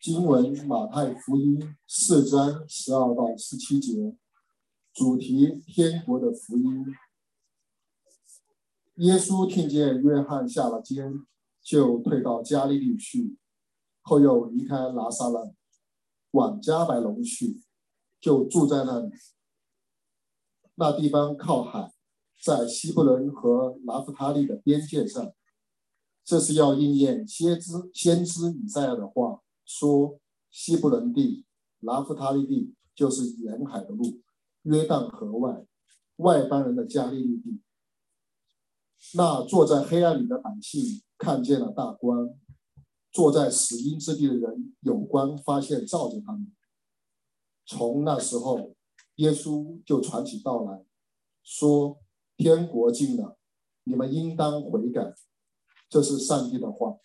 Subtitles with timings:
[0.00, 4.16] 经文马太福音四章十二到十七节，
[4.94, 6.86] 主题天国的福音。
[8.94, 11.12] 耶稣听见约翰下了监，
[11.60, 13.36] 就退到加利利去，
[14.00, 15.54] 后又离开拿撒勒，
[16.30, 17.60] 往加百隆去，
[18.18, 19.10] 就住在那里。
[20.76, 21.92] 那地方靠海，
[22.42, 25.30] 在西伯伦和拿弗他利的边界上。
[26.24, 29.42] 这是要应验先知先知以赛亚的话。
[29.72, 30.18] 说
[30.50, 31.44] 西布伦地、
[31.78, 34.20] 拿夫他利地就是沿海的路，
[34.62, 35.64] 约旦河外
[36.16, 37.60] 外邦人的加利利地。
[39.14, 42.34] 那坐在黑暗里的百姓看见了大光，
[43.12, 46.52] 坐在死荫之地的人有光发现照着他们。
[47.64, 48.74] 从那时候，
[49.16, 50.84] 耶稣就传起道来
[51.44, 52.00] 说
[52.36, 53.38] ：“天国近了，
[53.84, 55.14] 你们应当悔改。”
[55.88, 56.96] 这是上帝的话。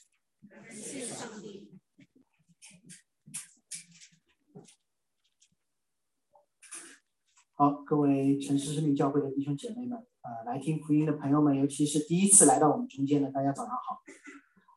[7.57, 14.01] 好，各位城市生命教会的弟兄姐妹们，呃，来听福音的朋友们，尤其是第一次来到我们中间的，大家早上好。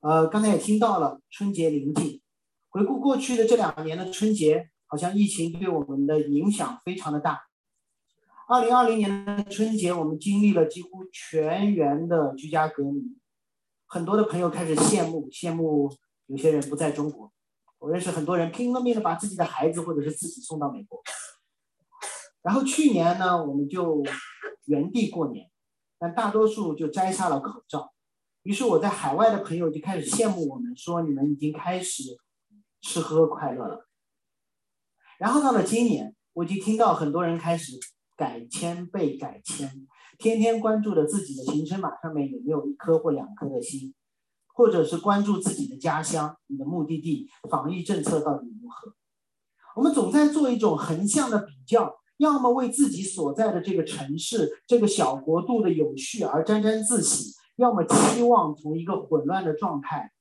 [0.00, 2.22] 呃，刚才也听到了春节临近，
[2.68, 7.48] 回顾过去的这两年的春节，好像疫情对我们的影响非常的大。
[8.46, 13.18] 二零二零年的春节，我们经历了几乎全员的居家隔离，
[13.86, 15.92] 很多的朋友开始羡慕，羡慕
[16.26, 17.32] 有些人不在中国。
[17.80, 21.02] 我认识很多人拼了命的把自己的孩子或者是自己送到美国。
[22.48, 24.02] 然后去年呢，我们就
[24.64, 25.50] 原地过年，
[25.98, 27.92] 但大多数就摘下了口罩。
[28.42, 32.04] 于是我在海外的朋友就开始羡慕我们，说你们已经开始
[32.80, 33.86] 吃喝快乐了。
[35.18, 37.72] 然后到了今年，我就听到很多人开始
[38.16, 39.70] 改签被改签，
[40.16, 43.94] 天天关注着自己的行程码上面有没有一颗或两颗的心，
[44.54, 48.94] 或者是关注自己的家乡、你的目的地防疫政策到底如何。
[49.76, 51.94] 我们总在做一种横向的比较。
[52.18, 60.12] 要么为自己所在的这个城市、这个小国度的有序而沾沾自喜，要么期望从一个混乱的状态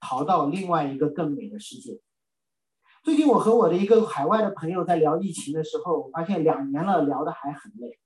[0.00, 2.00] 逃到另外一个更美的世界。
[3.02, 7.98] 最近我和我的一个海外的朋友在聊疫情的时候，我发现两年了聊的还很累。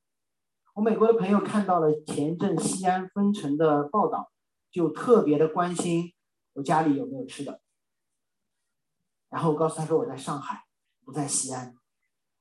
[0.74, 4.32] 我美国的朋友看到了前阵西安封城的报道，
[4.72, 6.12] 就特别的关心
[6.54, 7.60] 我家里有没有吃的。
[9.30, 10.64] 然后我告诉他说我在上海，
[11.04, 11.77] 不在西安。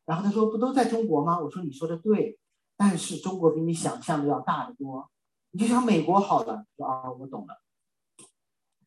[0.08, 2.40] 然后他说：“不都在中国吗？”我说：“你说的对，
[2.78, 5.12] 但是中国比你想象的要大得多。
[5.52, 7.62] 你就想美国好了，说啊，我懂了。”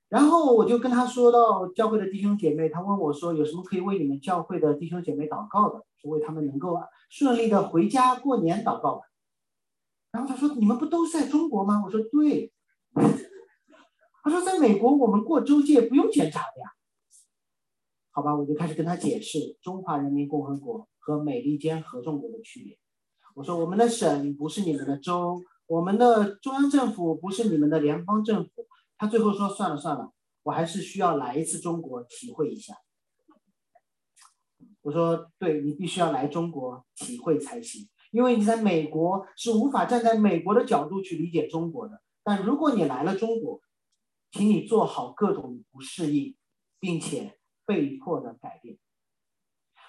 [0.09, 5.85] 然后我就跟他说到教会的弟兄姐妹，他问我说：“有什么可以为你们教会的弟兄姐妹祷告的？
[5.99, 9.03] 说为他们能够顺利的回家过年祷告。”
[10.13, 12.51] 然后他说：“你们不都在中国吗？”我说：“对。”
[14.25, 16.73] 他说：“在美国，我们过州界不用检查的呀。”
[18.11, 20.89] 好吧，我就开始跟他解释中华人民共和国。
[21.01, 22.79] 和美利坚合众国的区别。
[23.35, 28.67] 我说，我们的省不是你们的州，我们的中央政府不是你们的联邦政府。
[28.99, 30.13] 他最后说，算了算了，
[30.43, 32.75] 我还是需要来一次中国体会一下。
[34.83, 42.03] 我说，对你必须要来中国体会才行，因为你在美国是无法站在美国的角度去理解中国的。
[42.23, 43.61] 但如果你来了中国，
[44.33, 46.37] 请你做好各种不适应，
[46.79, 48.79] 并且被迫的改变。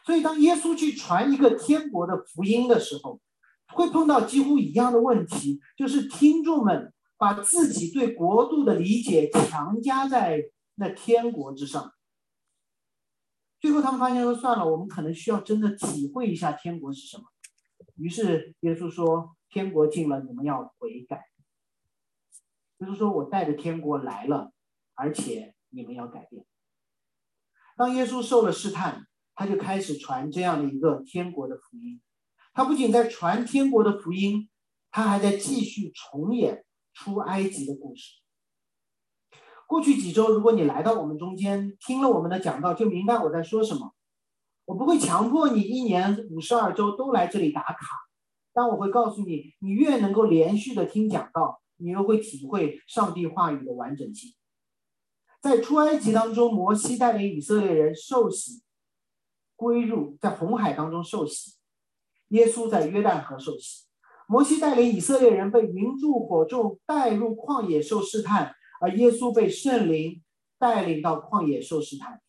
[0.04, 3.22] 所以，当耶稣去传一个天国的福音的时候，
[3.68, 10.42] 会碰到几乎一样的问题，就是听众们把自己对国度的理解强加在
[10.76, 11.94] 那天国之上。
[13.60, 17.26] 最后，他们发现说：“算了，我们可能需要真的体会一下天国是什么。”
[17.96, 21.26] 于是，耶稣说：“天国近了，你们要悔改。”
[22.80, 24.52] 就是说我带着天国来了，
[24.96, 26.44] 而且你们要改变。
[27.78, 29.06] 当耶稣受了试探。
[29.36, 32.02] 他就开始传这样的一个天国的福音，
[32.54, 34.50] 他不仅在传天国的福音，
[34.92, 38.20] 他还在继续重演出埃及的故事。
[39.68, 43.94] 过去几周，如果你来到我们中间听了我们的讲道，就明白我在说什么。
[44.66, 47.78] 我不会强迫你一年五十二周都来这里打卡，
[48.54, 54.34] 但我会告诉你，你越能够连续的听讲道，你越会体会上帝话语的完整性。
[55.42, 58.62] 在出埃及当中，摩西带领以色列人受洗。
[59.62, 61.54] 归入在红海当中受洗，
[62.30, 63.86] 耶稣在约旦河受洗，
[64.28, 70.24] 摩西带领以色列人被云柱火柱带入旷野受试探，而耶稣被圣灵
[70.58, 72.20] 带领到旷野受试探。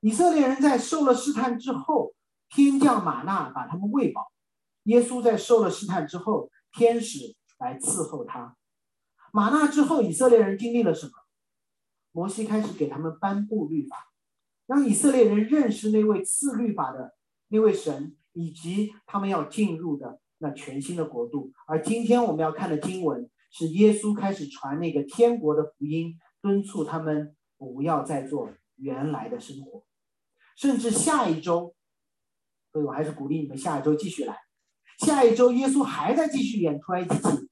[0.00, 2.14] 以色列人在受了试探之后，
[2.48, 4.22] 天降玛纳把他们喂饱；
[4.84, 8.56] 耶稣在受了试探之后，天使来伺候他。
[9.32, 11.12] 玛纳之后，以色列人经历了什么？
[12.10, 14.09] 摩西开始给他们颁布律法。
[14.70, 17.12] 让以色列人认识那位赐律法的
[17.48, 21.50] 那位神，以及他们要进入的那全新的国度。
[21.66, 29.82] 而今天我们要看的经文是耶稣开始传那个天国的福音，敦促他们不要再做原来的生活，
[30.56, 31.74] 甚至下一周。
[32.70, 34.38] 所以我还是鼓励你们下一周继续来。
[34.98, 37.50] 下一周耶稣还在继续演出埃及记。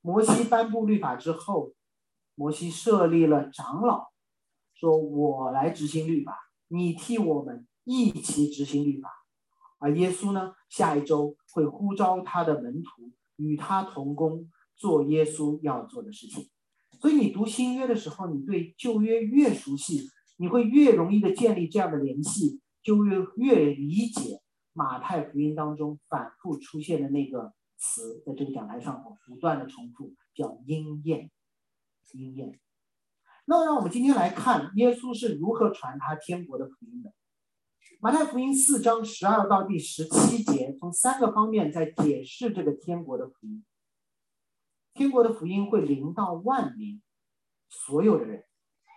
[0.00, 1.74] 摩西颁布律法之后，
[2.34, 4.08] 摩西设立了长老，
[4.78, 6.38] 说我来执行律法，
[6.68, 9.10] 你替我们一起执行律法。
[9.78, 16.48] 而耶稣呢，下一周会呼召他的门徒与他同工，做耶稣要做的事情。
[17.00, 22.60] 所以你读新约的时候，你对旧约越熟悉，你会越容易的建立这样的联系。
[22.80, 24.40] 就越越理解
[24.72, 31.30] 马太福音当中反复出现的那个词，在这个讲台上我不断的重复，叫应验，
[32.12, 32.58] 应验。
[33.50, 37.14] 那让我们今天来看耶稣是如何传他天国的福音的。
[37.98, 43.64] 马太福音四章十二到第十七节，从三个方面在解释这个天国的福音。
[44.92, 47.00] 天国的福音会临到万民，
[47.70, 48.44] 所有的人，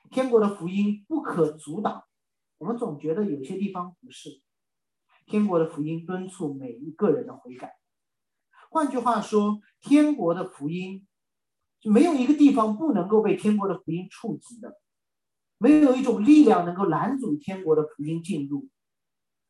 [0.10, 2.04] 天国的福音不可阻挡。
[2.58, 4.42] 我们总觉得有些地方不是，
[5.28, 7.72] 天国的福音敦促每一个人的悔改。
[8.70, 11.08] 换句话说，天国的福音
[11.84, 14.80] 没有一个地方不能够被天国的福音触及的，
[15.58, 18.70] 没有一种力量能够拦阻天国的福音进入，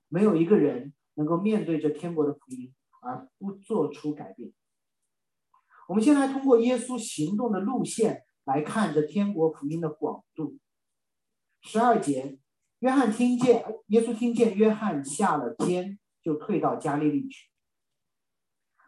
[0.07, 4.51] 没有一个人能够面对着天国的福音而不做出改变。
[5.87, 10.57] 我们先来通过耶稣行动的路线来看着天国福音的广度。
[11.61, 12.39] 十二节。
[12.79, 17.47] 约翰听见耶稣听见约翰下了监，就退到加利利去。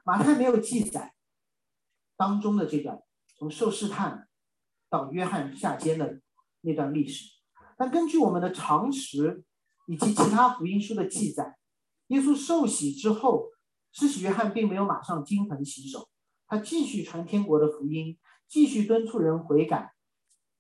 [0.04, 1.14] 马太没有记载
[2.18, 3.04] 当中的这段
[3.38, 4.28] 从受试探
[4.90, 6.22] 到约翰下监的
[6.62, 7.30] 那段历史，
[7.78, 9.44] 但根据我们的常识
[9.88, 11.58] 以及其他福音书的记载，
[12.08, 13.50] 耶稣受洗之后，
[13.92, 16.08] 施洗约翰并没有马上金盆洗手，
[16.48, 19.94] 他继续传天国的福音，继续敦促人悔改。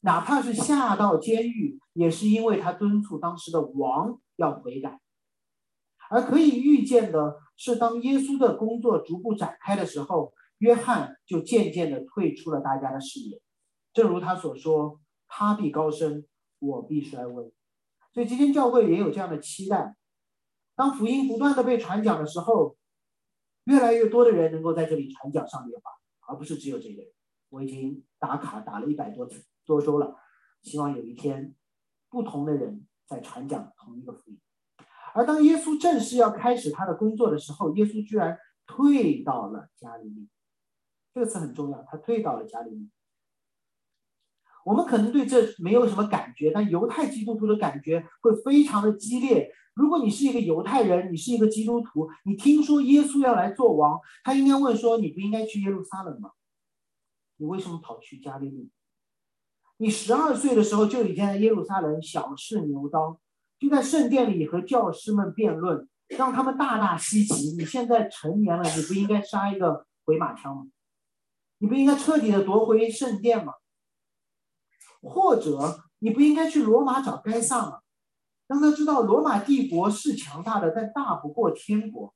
[0.01, 4.99] 哪怕是下到监狱，也是因为他敦促当时的王要悔改。
[6.09, 10.33] 而可以预见的是，当耶稣的工作逐步展开的时候，
[10.63, 13.41] 约翰就渐渐的退出了大家的视野。
[13.91, 16.25] 正如他所说：“他必高升，
[16.59, 17.53] 我必衰微。”
[18.13, 19.97] 所以今天教会也有这样的期待：
[20.73, 22.77] 当福音不断的被传讲的时候，
[23.65, 25.91] 越来越多的人能够在这里传讲上帝的话，
[26.29, 27.11] 而不是只有这个人。
[27.49, 29.43] 我已经打卡打了一百多次。
[29.65, 30.15] 多周了，
[30.61, 31.53] 希望有一天，
[32.09, 34.39] 不同的人在传讲同一个福音。
[35.13, 40.29] 而当耶稣正式要开始他的工作的时候，耶稣居然退到了加利利。
[41.13, 42.89] 这个词很重要，他退到了加利利。
[44.65, 49.51] 我们可能对这没有什么感觉，但犹太基督徒的感觉会非常的激烈。
[49.73, 56.31] 如果你是一个犹太人，你是一个基督徒，你听说耶稣要来做王，他应该问说：你不应该去耶路撒冷吗？
[57.37, 58.71] 你为什么跑去加利利？
[59.77, 63.19] 你十二岁的时候就已经在耶路撒冷小试牛刀，
[63.59, 67.55] 就在圣殿里和教师们辩论，让他们大大稀奇。
[67.57, 70.67] 你现在成年了，你不应该杀一个回马枪吗？
[71.63, 73.53] 你不应该彻底的夺回圣殿吗？
[75.01, 77.79] 或者你不应该去罗马找该撒吗？
[78.47, 82.13] 让他知道罗马帝国是强大的，但大不过天国。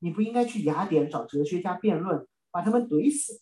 [0.00, 3.40] 你不应该去雅典找哲学家辩论，把他们怼死，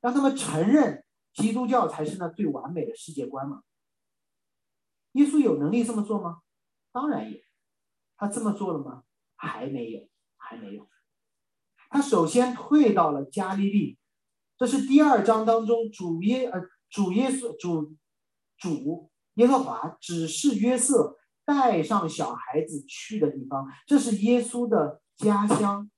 [0.00, 1.04] 让他们承认。
[1.34, 3.62] 基督教才是那最完美的世界观吗？
[5.12, 6.38] 耶稣有能力这么做吗？
[6.90, 7.38] 当然有。
[8.16, 9.04] 他这么做了吗？
[9.36, 10.08] 还没有，
[10.38, 10.88] 还没有。
[11.90, 13.97] 他首先退到了加利利，
[14.58, 16.60] 这是第二章当中主耶呃
[16.90, 17.96] 主耶稣主
[18.58, 25.90] 主耶和华指示约瑟带上小孩子去的地方，这是耶稣的家乡。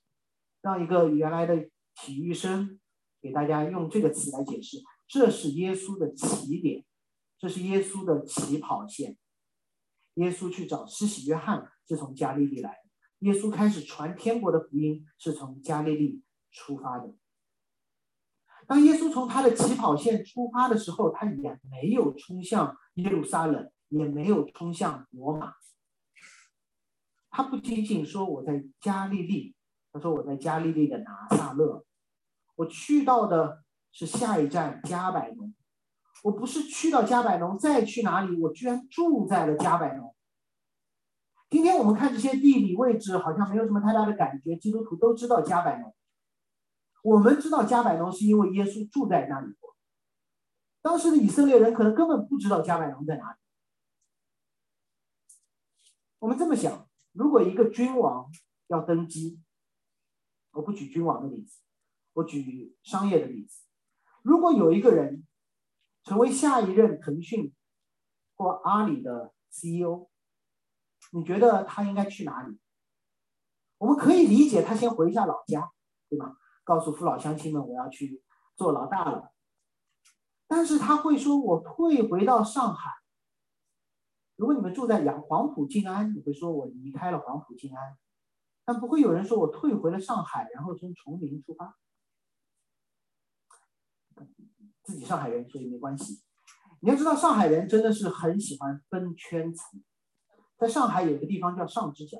[0.61, 2.79] 让一个原来的体育生
[3.19, 4.77] 给大家用这个词来解释。
[5.07, 6.85] 这是耶稣的起点，
[7.39, 9.17] 这是耶稣的起跑线。
[10.15, 17.15] 耶稣去找施洗约翰是从加利利来的，耶稣开始传天国的福音是从加利利出发的。
[18.71, 25.51] 当耶稣从他的起跑线出发的时候，他也没有冲向耶路撒冷，也没有冲向罗马。
[27.29, 29.53] 他不仅仅说我在加利利，
[29.91, 31.83] 他说我在加利利的拿撒勒，
[32.55, 33.63] 我去到的。
[33.93, 35.53] 是下一站加百农，
[36.23, 40.15] 我不是去到加百农再去哪里，我居然住在了加百农。
[41.49, 44.55] 今天我们看这些地理位置，好像没有什么太大的感觉。
[44.55, 45.93] 基督徒都知道加百农，
[47.01, 49.75] 我们知道加百农是因为耶稣住在那里过。
[50.81, 53.37] 当时的以色列人可能根本不知道加百农在哪里。
[56.19, 58.29] 我们这么想：如果一个君王
[58.67, 59.41] 要登基，
[60.51, 61.59] 我不举君王的例子，
[62.13, 63.63] 我举商业的例子。
[64.21, 65.25] 如果有一个人
[66.03, 67.53] 成为下一任腾讯
[68.35, 70.09] 或阿里的 CEO，
[71.11, 72.59] 你觉得他应该去哪里？
[73.79, 75.71] 我们可以理解他先回一下老家，
[76.07, 76.37] 对吧？
[76.71, 78.23] 告诉父老乡亲们，我要去
[78.55, 79.33] 做老大了。
[80.47, 82.89] 但是他会说：“我退回到上海。”
[84.37, 87.97] 如果你们住在杨黄埔静安，你会说：“我离开了黄埔静安。”
[88.63, 91.77] 但不会有人说我退回了上海，然后从崇明出发。
[94.81, 96.21] 自己上海人，所以没关系。
[96.79, 99.83] 你要知道，上海人真的是很喜欢分圈层。
[100.57, 102.17] 在上海有个地方叫上只角，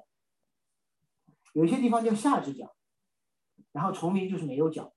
[1.53, 2.75] 有些地方叫下只角，
[3.71, 4.93] 然后崇明就是没有脚。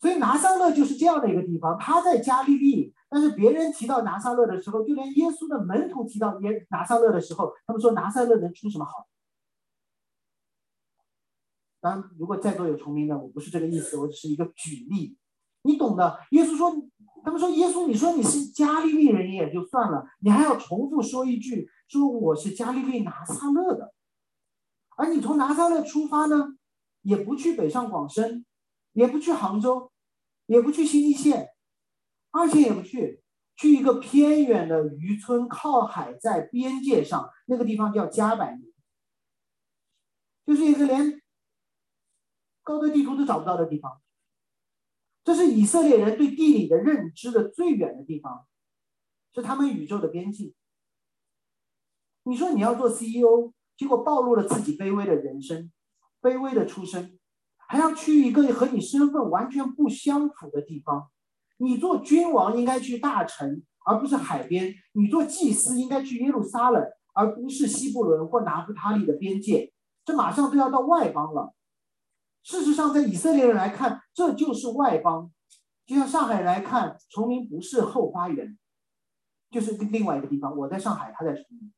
[0.00, 2.92] 所以拿撒勒就是这样的一个地方，他在加利利。
[3.08, 9.06] 但是别人提到拿撒勒的时候，就连耶稣的门徒提到耶拿撒勒的时候，他们说拿撒勒能出什么好？
[11.80, 15.16] 当然，如果在座有崇明的，我不是这个意思，我只是一个举例，
[15.62, 16.18] 你懂的。
[16.30, 16.74] 耶稣说，
[17.22, 23.91] 他们说耶稣，你说你是加利利人也就算了，你还要重复说一句，说我是加利利拿撒勒的，
[25.02, 26.56] 而你从拿撒勒出发呢，
[27.00, 28.46] 也不去北上广深，
[28.92, 29.90] 也不去杭州，
[30.46, 31.48] 也不去新一线。
[32.30, 33.20] 二线也不去，
[33.56, 38.62] 去一个偏远的渔村，靠海，在边界上，那个地方叫加百农，
[40.46, 41.20] 就是一个连
[42.62, 44.00] 高德地图都找不到的地方。
[45.24, 48.46] 这是以色列人对地理的认知的最远的地方，
[49.34, 50.54] 是他们宇宙的边际。
[52.22, 55.70] 你说你要做 CEO，结果暴露了自己卑微的人生，
[56.20, 57.18] 卑微的出身，
[57.68, 61.10] 还要去一个和你身份完全不相符的地方。
[61.58, 69.72] 你做君王应该去大城，而不是海边；你做祭司应该去耶路撒冷，而不是西布伦或拿布他利的边界。
[70.04, 71.54] 这马上都要到外邦了。
[72.42, 75.30] 事实上，在以色列人来看，这就是外邦。
[75.86, 78.58] 就像上海人来看，崇明不是后花园，
[79.50, 80.56] 就是另外一个地方。
[80.56, 81.72] 我在上海，他在崇明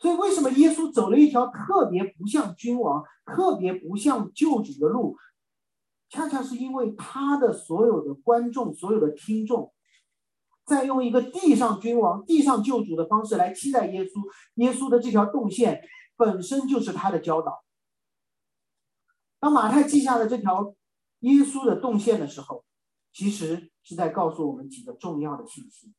[0.00, 5.16] 所以，为什么耶稣走了一条特别不像君王、特别不像救主的路？
[6.08, 9.72] 恰恰是因为他的所有的观众、所有的听众，
[10.64, 14.20] 在用一个地上君王、地上救主的方式来期待耶稣。
[14.54, 15.82] 耶稣的这条动线
[16.16, 17.62] 本身就是他的教导。
[19.38, 20.74] 当马太记下了这条
[21.20, 22.64] 耶稣的动线的时候，
[23.12, 25.92] 其实是在告诉我们几个重要的信息。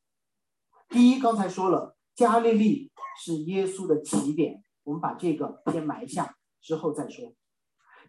[0.90, 2.92] 第一，刚才说了，加利利
[3.24, 7.34] 是耶稣的起点，我们把这个先埋下，之后再说。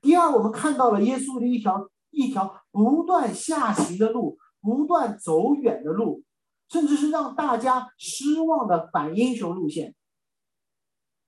[0.00, 6.22] 第二，我们看到了耶稣的一条一条不断下行的路，不断走远的路，
[6.68, 9.94] 甚至是让大家失望的反英雄路线。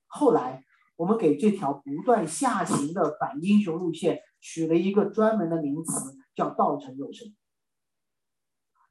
[0.07, 0.65] 后来，
[0.97, 7.35] 我们给这条不断下行的反英雄路线取了一个专门的名词，叫“道成肉身”。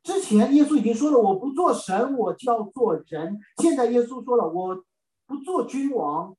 [0.04, 3.40] 之前耶稣已经说了，我不做神，我就要做人。
[3.58, 4.86] 现在耶稣说了，我
[5.26, 6.38] 不做君王，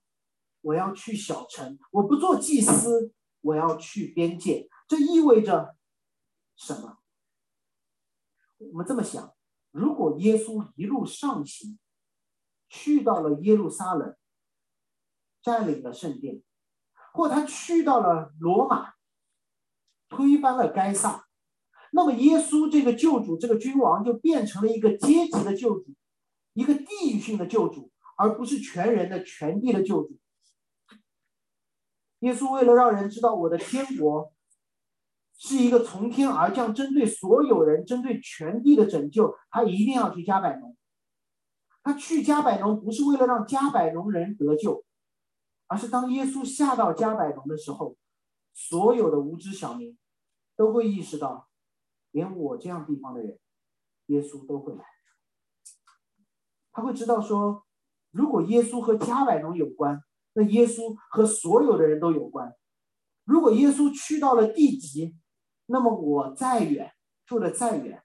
[0.61, 3.13] 我要去小城；我不做祭司。
[3.45, 5.77] 我要去边界，这意味着
[6.57, 6.97] 什么？
[8.57, 9.35] 我们这么想：
[9.71, 11.79] 如果耶稣一路上行，
[12.71, 14.17] 去到了耶路撒冷，
[15.43, 16.43] 占领了圣殿，
[17.13, 18.95] 或他去到了罗马，
[20.09, 21.24] 推翻了该撒，
[21.97, 25.95] 那么耶稣这个救主、这个君王就变成了一个阶级的救主，
[26.53, 30.19] 一个地域性的救主，而不是全人的全地的救主。
[32.19, 34.33] 耶稣为了让人知道我的天国
[35.39, 40.77] 是一个从天而降、针对所有人、针对全地的拯救，他一定要去加百农。
[41.85, 44.85] 他去加百农不是为了让加百农人得救，
[45.69, 47.95] 而是当耶稣下到加百农的时候，
[48.53, 49.97] 所有的无知小民
[50.57, 51.47] 都会意识到，
[52.15, 53.39] 连我这样地方的人，
[54.07, 54.85] 耶稣都会来。
[56.73, 57.67] 他会知道说，
[58.11, 60.03] 如果耶稣和加百农有关。
[60.37, 62.53] 那耶稣和所有的人都有关。
[63.23, 65.17] 如果耶稣去到了地极，
[65.67, 66.93] 那么我再远
[67.25, 68.03] 住的再远，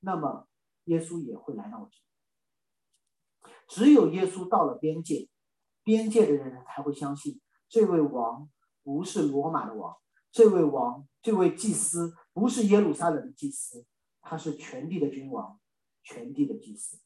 [0.00, 0.46] 那么
[0.84, 3.54] 耶稣也会来到这里。
[3.66, 5.30] 只有耶稣到了边界，
[5.82, 8.50] 边界的人才会相信这位王
[8.82, 9.96] 不是罗马的王，
[10.30, 13.84] 这位王，这位祭司不是耶路撒冷的祭司，
[14.20, 15.58] 他是全地的君王，
[16.02, 16.98] 全地的祭司。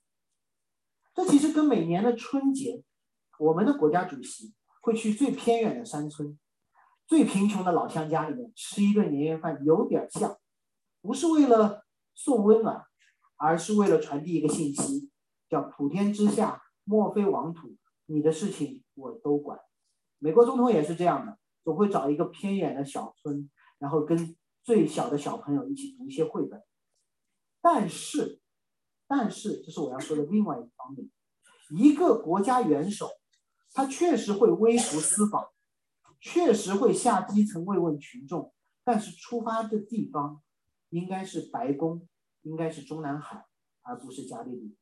[1.14, 2.84] 这其实跟每年的春节。
[3.38, 6.38] 我们的国家主席会去最偏远的山村、
[7.08, 10.38] 最贫穷的老乡家里面吃一顿年夜饭，有点像，
[11.00, 12.84] 不是为了送温暖，
[13.36, 15.10] 而是为了传递一个信息：
[15.48, 17.76] 叫普天之下莫非王土，
[18.06, 19.58] 你的事情我都管。
[20.18, 26.62] 美国总统也是这样的，总会找一个偏远的小村，然后跟最小的小朋友一起读一些绘本。
[27.60, 28.40] 但是，
[29.06, 31.10] 但是这是我要说的另外一方面，
[31.70, 33.08] 一个国家元首，
[33.72, 35.48] 他确实会微服私访，
[36.20, 38.52] 确实会下基层慰问群众，
[38.84, 40.42] 但是出发的地方
[40.90, 42.08] 应该是白宫，
[42.42, 43.46] 应该是中南海，
[43.82, 44.76] 而不是加利利。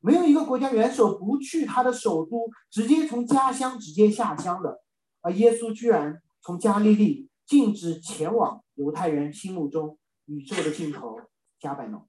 [0.00, 4.81] 没有一个国家元首不去他的首都，直接从家乡直接下乡的，
[5.22, 11.18] 而耶稣居然从加利利径直前往犹太人心目中宇宙的尽头
[11.58, 12.08] 加百农。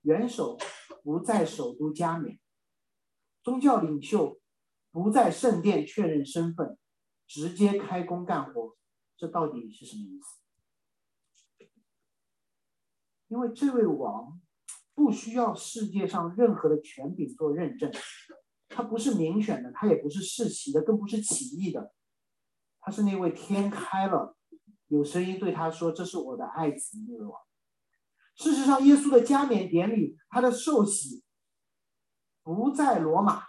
[0.00, 0.56] 元首
[1.02, 2.38] 不在首都加冕，
[3.42, 4.40] 宗教领袖
[4.90, 6.78] 不在圣殿确认身份，
[7.26, 8.76] 直接开工干活，
[9.16, 11.68] 这到底是什么意思？
[13.28, 14.40] 因为这位王。
[14.96, 17.90] 不需要世界上任何的权柄做认证，
[18.74, 21.94] 他不是民选的，他也不是世袭的，更不是起义的，
[22.80, 24.36] 他是那位天开了，
[24.88, 27.40] 有声音对他说：“这是我的爱子。”那位王。
[28.34, 31.22] 事实上，耶稣的加冕典礼，他的受洗，
[32.42, 33.44] 不在罗马，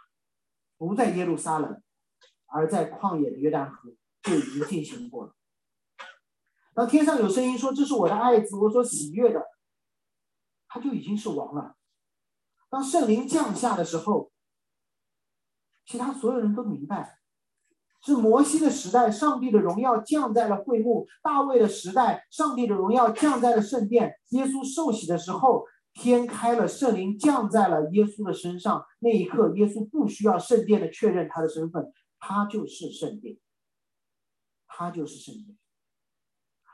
[0.77, 1.81] 不在耶路撒冷，
[2.45, 5.35] 而在旷野的约旦河就已经进行过了。
[6.75, 9.41] 当天上有声音说：“这是我的爱子，我所喜悦的。”
[10.69, 11.75] 他就已经是王了。
[12.69, 14.31] 当圣灵降下的时候，
[15.85, 17.19] 其他所有人都明白，
[18.03, 24.13] 是摩西的时代，上帝的荣耀降在了会幕；大卫的时代，上帝的荣耀降在了圣殿。
[24.29, 25.63] 耶稣受洗的时候，
[25.93, 28.83] 天开了，圣灵降在了耶稣的身上。
[28.99, 33.37] 那一刻，耶稣不需要圣殿的确认他的身份，他就是圣殿，
[34.67, 35.57] 他就是圣殿。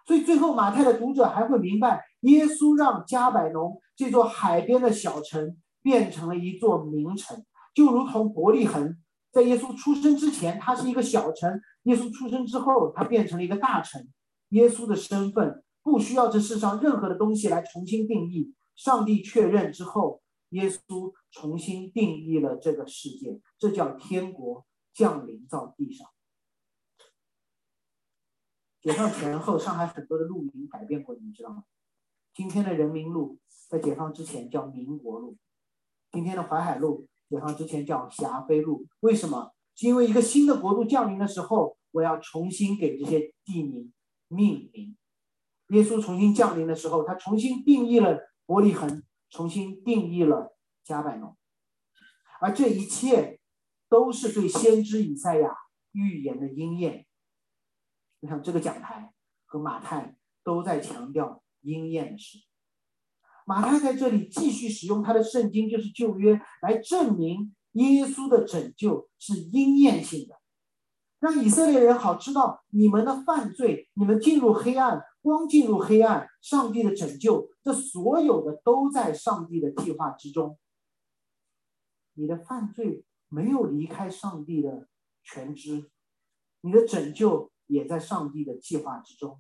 [0.06, 8.98] 所以最后，马太的读者还会明白，耶稣让加百农这座海边的小城变成了一座名城，就如同伯利恒，
[9.32, 14.08] 在耶稣出生之前，他是一个小城；耶稣出生之后，他变成了一个大城。
[14.50, 26.06] 耶稣的身份不需要这世上任何的东西来重新定义，上帝确认之后，耶稣重新定义了这个世界，这叫天国降临到地上。
[28.82, 31.64] 解放前后，上海很多的路名改变过，你知道吗？
[32.34, 33.40] 今天的人民路
[33.70, 35.38] 在解放之前叫民国路，
[36.12, 38.86] 今天的淮海路解放之前叫霞飞路。
[39.00, 39.54] 为什么？
[39.74, 43.94] 是因为一个新的国度降临的时候，我要重新给这些地名
[44.28, 44.98] 命名。
[45.70, 51.38] 耶稣重新降临的时候，他重新定义了伯利恒，重新定义了加百农，
[52.42, 53.40] 而这一切
[53.88, 55.56] 都是对先知以赛亚
[55.94, 57.06] 预言的应验。
[58.20, 59.14] 你看这个讲台
[59.46, 62.40] 和马太都在强调应验的事。
[63.46, 70.36] 马太在这里继续使用他的圣经，就是旧约，来证明耶稣的拯救是应验性的，
[71.20, 80.58] 让以色列人好知道你们的犯罪，你们进入黑暗，光进入黑暗，上帝的拯救，这所有的都在上帝的计划之中。
[82.14, 84.88] 你的犯罪没有离开上帝的
[85.24, 85.90] 全知，
[86.62, 87.52] 你的拯救。
[87.68, 89.40] 也在上帝的计划之中，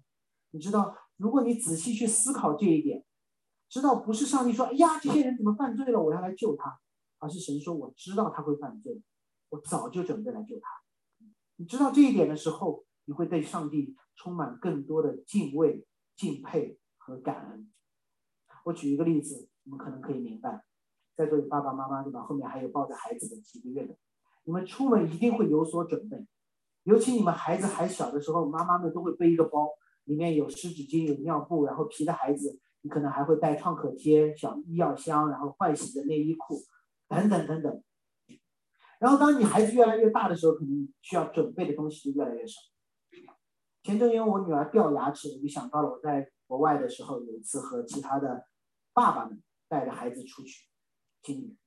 [0.51, 3.03] 你知道，如果你仔细去思考这一点，
[3.71, 6.77] 知道不是上帝说：“哎呀，这些人怎么犯罪了，我要来救他。”
[7.19, 9.01] 而是神说：“我知道他会犯罪，
[9.47, 10.67] 我早就准备来救他。”
[11.55, 17.71] 你知道这一点的时候，你会对上帝充满更多的敬畏、敬佩和感恩。
[18.65, 20.65] 我举一个例子，你们可能可以明白，
[21.15, 22.23] 在座有爸爸妈妈对吧？
[22.23, 23.95] 后面还有抱着孩子的几个月的，
[24.43, 26.27] 你们出门一定会有所准备。
[26.83, 29.69] 尤其你们孩子还小的时候，妈妈们都会背一个包，
[30.03, 36.55] 里面有湿纸巾、有尿布，然后皮的孩子，你可能还会带创可贴、小医药箱，然后换洗的内衣裤，
[37.07, 37.83] 等等等等。
[38.99, 42.59] 然后当你孩子越来越大的时候，可能需要准备的东西就越来越少。
[43.83, 48.45] 前阵因为我女儿掉牙齿，我就想到了我在国外的时候，有一次和其他的
[48.93, 50.67] 爸爸们带着孩子出去
[51.23, 51.57] 经历。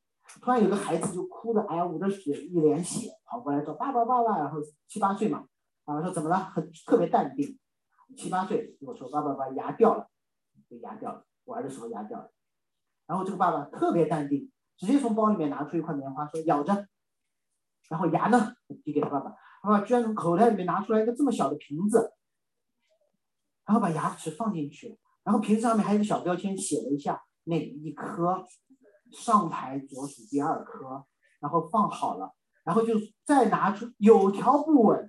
[0.41, 5.47] 突然有个孩子就哭的，哎呀，捂着血，一脸血，跑过来说：“爸爸，爸爸。”然后七八岁嘛，
[5.85, 6.37] 啊，说怎么了？
[6.37, 7.59] 很特别淡定。
[8.17, 10.09] 七八岁我说：“爸爸，把牙掉了，
[10.75, 12.33] 这牙掉了，玩的时候牙掉了。”
[13.07, 16.89] 然后这个爸爸特别淡定，直接从包里面拿出一块棉花说：“咬着。”
[17.89, 19.31] 然后牙呢，递给他爸爸。
[19.63, 22.13] 爸爸居然从口袋里面拿出来一个这么小的瓶子，
[23.65, 28.45] 然后把牙齿放进去，然后瓶子上面还有个小标签，写了一下哪一颗。
[29.13, 31.05] 上排左数第二颗，
[31.39, 32.35] 然后放好了，
[32.65, 35.09] 然后就再拿出有条不紊，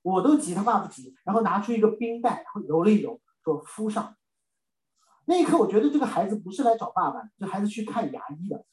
[0.00, 4.16] 我都急他爸不急，然后拿出一个冰袋，然后揉了一揉，说敷上，
[5.28, 8.64] 那一刻，我觉得这个孩子不是来找爸爸的，这孩子去看牙医的。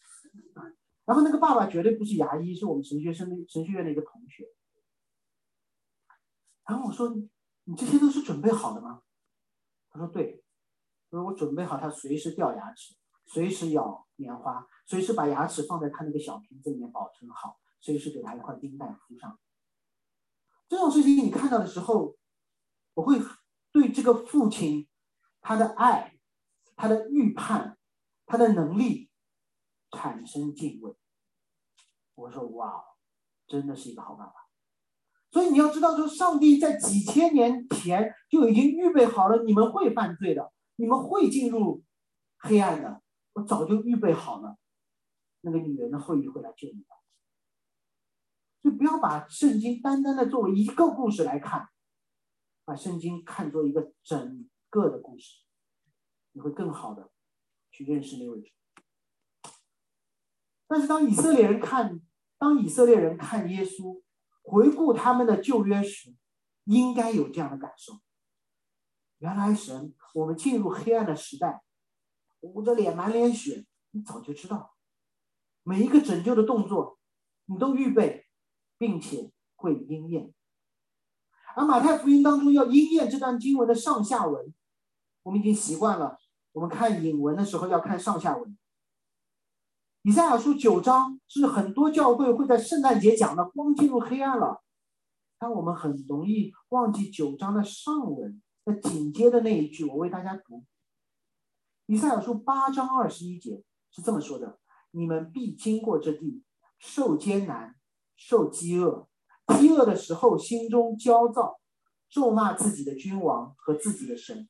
[1.04, 4.48] 然后那个爸爸绝对不是牙医，是我们神学生神学院的一个同学。
[6.66, 7.14] 然后我说
[7.66, 9.02] ：“你这些都是准备好的吗？”
[9.92, 10.46] 他说：“对。”
[11.12, 19.38] 他说：“我准备好，他随时掉牙齿，随时咬棉花，随时把牙齿放在他那个小瓶子里面保存好，随时给他一块冰袋敷上。”
[20.70, 22.16] 这种事情你看到的时候，
[22.94, 23.20] 我会
[23.74, 24.88] 对这个父亲
[25.42, 26.15] 他的爱、
[26.76, 27.78] 他的预判、
[28.26, 29.10] 他的能力
[29.92, 30.96] 产生敬畏。
[32.16, 32.84] 我说：“哇，
[33.48, 34.34] 真的是一个好办法。”
[35.32, 41.84] 所以你要知道，说上帝在几千年前就已经预备好了，你们会犯罪的，你们会进入
[42.40, 43.02] 黑暗的，
[43.34, 44.58] 我早就预备好了，
[45.42, 46.96] 那个女人的后裔会来救你的。
[48.64, 51.70] 就不要把圣经单单的作为一个故事来看，
[52.64, 55.45] 把圣经看作一个整个的故事，
[56.36, 57.10] 你会更好的
[57.72, 58.52] 去认识那位主。
[60.68, 62.02] 但是当以色列人看，
[62.38, 64.04] 当以色列人看耶稣，
[64.44, 66.14] 回顾他们的旧约时，
[66.66, 67.94] 应该有这样的感受：
[69.20, 71.64] 原来神，我们进入黑暗的时代，
[72.42, 74.76] 捂着脸满脸血，你早就知道，
[75.64, 77.00] 每一个拯救的动作，
[77.46, 78.24] 你都预备。
[78.78, 80.34] 并且会应验，
[81.56, 84.54] 而马太福音当中要应验这段经文的上下文，
[85.24, 86.20] 我们已经习惯了。
[86.56, 88.58] 我们看引文的时候要看上下文。
[90.04, 94.64] 以赛亚书九章是很多教会会在圣诞节讲的，光进入黑暗了，
[95.38, 98.42] 但我们很容易忘记九章的上文。
[98.64, 100.64] 那紧接着那一句，我为大家读。
[101.88, 104.58] 以赛亚书八章二十一节是这么说的
[104.92, 106.42] ：“你们必经过这地，
[106.80, 107.76] 受艰难。”
[108.16, 109.10] 受饥饿，
[109.60, 111.60] 饥饿的时候心中焦躁，
[112.10, 114.48] 咒骂自己的君王和自己的神，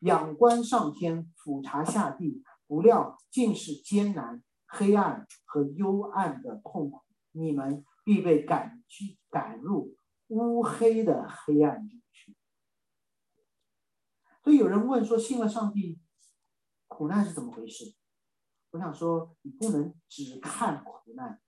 [0.00, 7.00] 仰观上天，俯察下地，不料尽是艰难、黑暗和幽暗的痛苦。
[7.32, 9.96] 你们必被赶去，赶入
[10.28, 12.36] 乌黑的黑暗中去。
[14.42, 16.00] 所以有人问说：信了上帝，
[16.88, 17.94] 苦难是怎么回事？
[18.70, 21.40] 我想说，你不能只看苦难。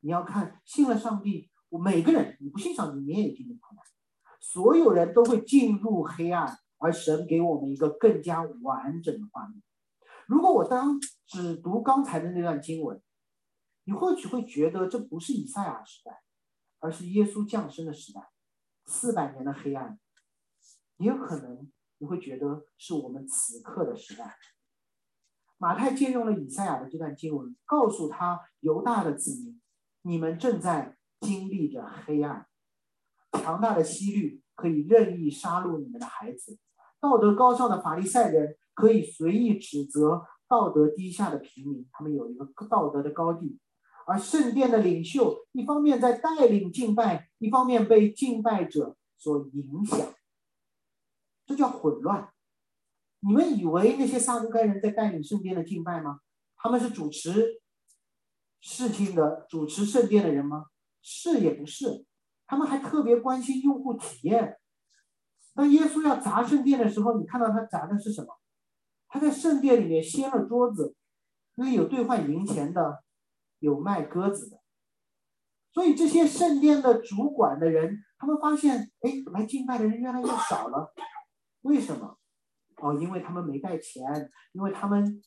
[0.00, 3.84] 你要看信了上帝，我每个人，你不信上帝，你也经历苦难。
[4.40, 9.62] 所有人都会进入黑暗，而神给我们一个更加完整的画面。
[10.26, 13.00] 如果我当只读刚才的那段经文，
[13.84, 16.22] 你或许会觉得这不是以赛亚时代，
[16.80, 18.30] 而是耶稣降生的时代，
[18.84, 19.98] 四百年的黑暗。
[20.96, 24.36] 也有可能你会觉得是我们此刻的时代。
[25.58, 29.60] 马太借用了以赛亚的这段经文，告诉他犹大的子民。
[30.02, 32.46] 你们正在经历着黑暗，
[33.32, 36.58] 强大的西律可以任意杀戮你们的孩子，
[36.98, 43.58] 道德高尚的法利赛人可以随意指责道德低下的平民，他们有一个道德的高地，
[44.06, 50.14] 而圣殿的领袖一方面在带领敬拜，一方面被敬拜者所影响，
[51.46, 52.30] 这叫混乱。
[53.20, 56.20] 你们以为那些撒都该人在带领圣殿的敬拜吗？
[56.56, 57.60] 他们是主持。
[58.58, 60.66] 事情的主持圣殿的人吗？
[61.02, 62.05] 是也不是，
[62.46, 64.56] 他们还特别关心用户体验。
[65.54, 68.28] 当耶稣要砸圣殿的时候，你看到他砸的是什么？
[69.08, 70.94] 他在圣殿里面掀了桌子，
[71.54, 73.02] 因为有兑换银钱的，
[73.58, 74.60] 有卖鸽子的。
[75.72, 80.92] 所以这些圣殿的主管的人，他们发现，哎，来敬拜的人越来越少了。
[81.62, 82.18] 为什么？
[82.76, 85.22] 哦，因为他们没带钱，因为他们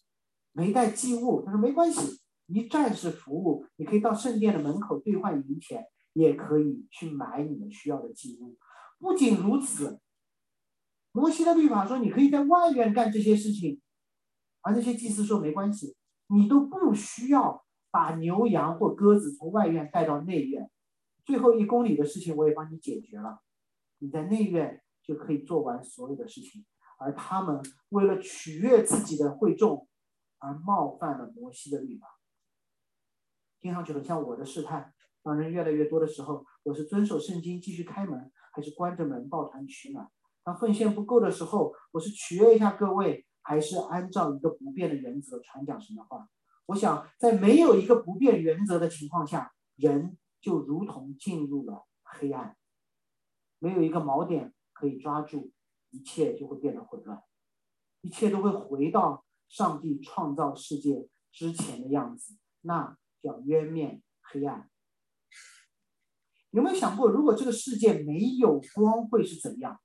[0.52, 1.44] 没带祭物。
[1.46, 2.22] 他说没关系。
[2.52, 5.86] 一站式服务，你可以到圣殿的门口兑换银钱，
[6.20, 8.58] 也可以去买你们需要的祭物。
[9.00, 10.02] 不仅如此，
[11.14, 13.82] 摩西的律法说你可以在外院干这些事情，
[14.62, 15.96] 而那些祭司说没关系，
[16.28, 20.70] 你都不需要把牛羊或鸽子从外院带到内院。
[21.24, 23.40] 最后一公里的事情我也帮你解决了，
[24.00, 26.66] 你在内院就可以做完所有的事情。
[26.98, 29.88] 而他们为了取悦自己的会众，
[30.40, 32.20] 而冒犯了摩西的律法。
[33.62, 34.94] 听上去很像我的试探。
[35.22, 40.10] 当人越来越多的时候，我是遵守圣经继续开门，还是关着门抱团取暖？
[40.44, 46.28] 当奉献不够的时候，我是取悦一下各位，还是按照一个不变的原则传讲神的话？
[46.68, 52.56] 我想，在没有一个不变原则的情况下，人就如同进入了黑暗，
[53.60, 55.52] 没有一个锚点可以抓住，
[55.90, 57.22] 一切就会变得混乱，
[58.02, 62.38] 一切都会回到上帝创造世界之前的样子。
[62.62, 62.98] 那。
[63.22, 64.69] 叫渊面黑暗。
[66.52, 69.80] 有没有想过，如果这个世界没有光，会是怎样？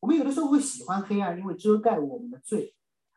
[0.00, 2.74] 我们有的时候会喜欢黑暗，因为遮盖我们的罪。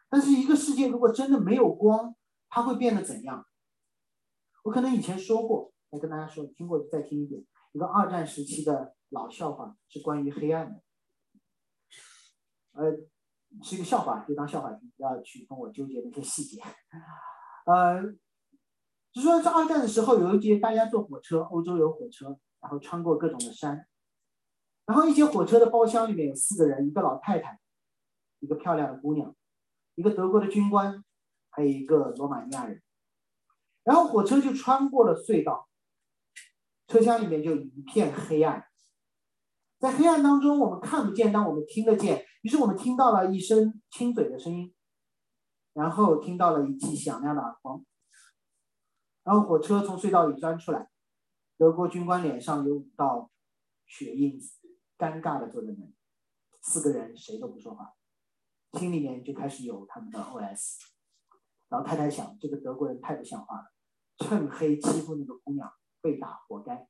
[0.09, 2.15] 但是一个世界如果真的没有光，
[2.49, 3.45] 它会变得怎样？
[4.63, 7.45] 我可能以前说过，我跟大家说，听过再听一遍。
[7.71, 10.81] 一个二战时期的老笑话是关于黑暗的，
[12.73, 12.91] 呃，
[13.63, 16.61] 是一个笑话，就当笑话听，不要去跟我纠结那些细节。
[17.65, 18.01] 呃，
[19.11, 23.85] 就说在二战的时候，有一节大家坐火车，欧洲有火车，然后穿过各种的山，
[24.85, 27.59] 然后一节火车的包厢里面有四个人，一个老太太，
[28.39, 29.35] 一个漂亮的姑娘。
[29.95, 31.03] 一个德国的军官，
[31.49, 32.81] 还有一个罗马尼亚人，
[33.83, 35.67] 然后火车就穿过了隧道，
[36.87, 38.65] 车厢里面就一片黑暗，
[39.77, 42.25] 在黑暗当中，我们看不见，但我们听得见。
[42.41, 44.73] 于是我们听到了一声亲嘴的声音，
[45.73, 47.83] 然后听到了一记响亮的耳光，
[49.23, 50.89] 然后火车从隧道里钻出来，
[51.57, 53.29] 德国军官脸上有五道
[53.85, 54.57] 血印子，
[54.97, 55.95] 尴尬的坐在那里，
[56.61, 57.93] 四个人谁都不说话。
[58.73, 60.79] 心里面就开始有他们的 OS，
[61.69, 63.71] 老太太想，这个德国人太不像话了，
[64.17, 66.87] 趁黑欺负那个姑娘，被打活该。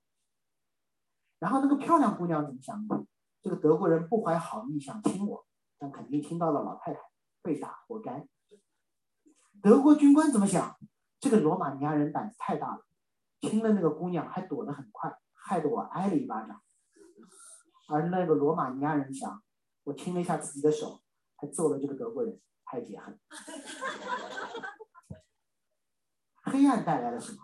[1.39, 3.06] 然后那个漂亮姑娘怎么想的？
[3.41, 5.46] 这个德国人不怀好意想亲我，
[5.80, 7.00] 但肯定听到了老太太
[7.41, 8.28] 被打活该。
[9.62, 10.78] 德国军官怎么想？
[11.22, 12.82] 这个罗马尼亚人胆子太大了，
[13.40, 16.62] 亲了那个姑娘还躲得很快，害得我挨了一巴掌。
[17.88, 19.42] 而那个罗马尼亚人想，
[19.86, 21.02] 我亲了一下自己的手。
[21.44, 23.20] 还揍了这个德国人，太解恨。
[26.44, 27.40] 黑暗带来了什么？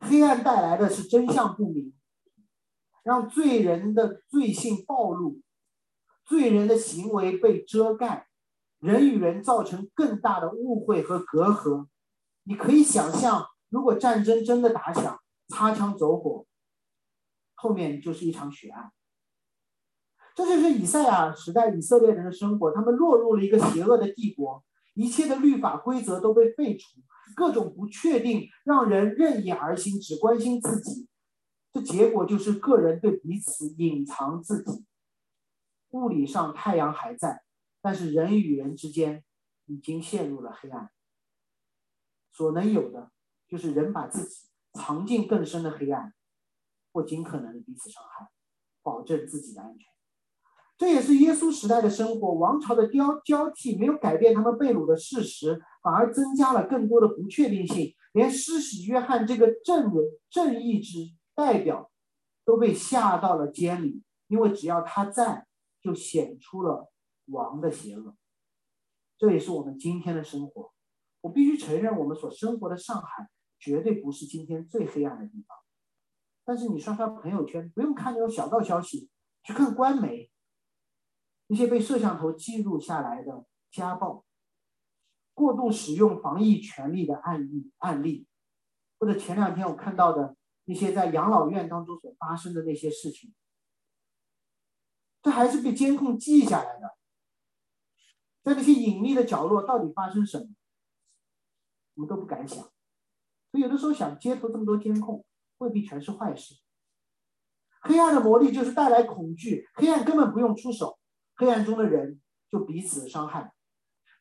[0.00, 1.94] 黑暗带来的是真相不明，
[3.04, 5.40] 让罪人的罪性暴露，
[6.24, 8.26] 罪人的行为被遮盖，
[8.80, 11.86] 人与人造成更大的误会和隔阂。
[12.44, 16.46] 你可以想象，如果战争真的打响，擦枪走火，
[17.54, 18.92] 后面就是一场血案。
[20.34, 27.00] 这就是以赛亚时代以色列人的生活，他们落入了一个邪恶的帝国，一切的律法规则都被废除，
[27.36, 31.08] 各种不确定让人任意而行，只关心自己，
[31.72, 34.84] 这结果就是个人对彼此隐藏自己。
[35.90, 37.42] 物理上太阳还在，
[37.80, 39.22] 但是人与人之间
[39.66, 40.90] 已经陷入了黑暗。
[42.34, 43.10] 所能有的
[43.48, 46.12] 就是人把自己藏进更深的黑暗，
[46.92, 48.28] 或尽可能的彼此伤害，
[48.82, 49.88] 保证自己的安全。
[50.76, 57.94] 这也是耶稣时代的生活，王朝的交交替没有改变他们被掳的事实，反而增加了更多的不确定性。
[58.12, 59.92] 连施洗约翰这个正
[60.28, 60.98] 正义之
[61.36, 61.92] 代表，
[62.44, 65.46] 都被下到了监里，因为只要他在，
[65.80, 66.92] 就显出了
[67.26, 68.16] 王的邪恶。
[69.16, 70.73] 这也是我们今天的生活。
[71.24, 75.56] 我必须承认，我们所生活的上海绝对不是今天最黑暗的地方。
[76.44, 79.08] 但是你刷刷朋友圈，不用看那种小道消息，
[79.42, 80.30] 去看官媒。
[81.46, 84.26] 那些被摄像头记录下来的家暴、
[85.32, 88.26] 过度使用防疫权利的案例案例，
[88.98, 93.34] 或者前两天我看到的那些在养老院当中所发生的那些事情，
[95.22, 96.98] 这还是被监控记下来的。
[98.42, 100.48] 在那些隐秘的角落，到底发生什么，
[101.94, 102.58] 我们都不敢想。
[102.58, 105.24] 所以有的时候想，街头这么多监控，
[105.58, 106.54] 未必全是坏事。
[107.82, 110.98] 黑暗的魔力就是带来恐惧，黑暗根本不用出手。
[111.36, 113.52] 黑暗中的人就彼此伤害，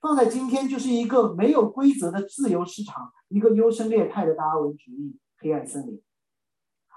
[0.02, 6.02] 放在今天就是一个没有规则的自由市场，一个优胜劣汰的达尔文主义黑暗森林。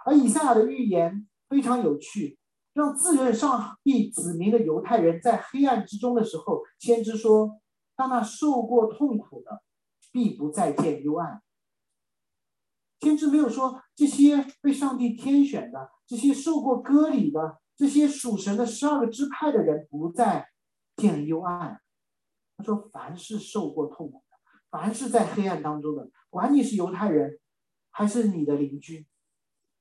[0.04, 2.38] 而以赛亚的预言非常有趣，
[2.72, 7.60] 让自认上帝子民的犹太人在黑暗之中的时候，先知说
[7.94, 9.62] ：“当那受过痛苦的，
[10.16, 11.42] 必不再见幽暗。”
[13.00, 17.60] 先知没有说这些被上帝天选的，这些受过割礼的。
[17.76, 20.48] 这些属神的十二个支派的人不再
[20.96, 21.78] 见幽暗。
[22.56, 24.38] 他说：“凡是受过痛苦的，
[24.70, 27.38] 凡是在黑暗当中的，管你是犹太人
[27.90, 29.06] 还是你的邻居，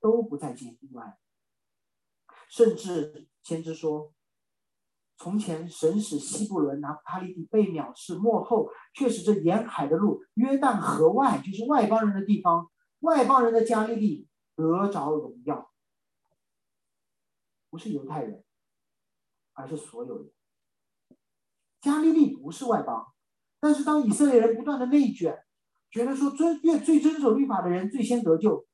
[0.01, 1.17] 都不再见幽暗。”
[2.51, 4.13] 甚至先知说
[5.17, 15.71] ：“从前神使希伯伦拿巴利地被藐视，幕后却使这沿海的路约旦河外，就是外邦人的地方，外邦人的加利利得着荣耀。”
[17.69, 18.43] 不是犹太人，
[19.53, 20.31] 而是所有人。
[21.81, 23.05] 加利利不是外邦，
[23.59, 25.43] 但是当以色列人不断的内卷，
[25.91, 28.65] 觉得说遵越最遵守律法的人最先得救，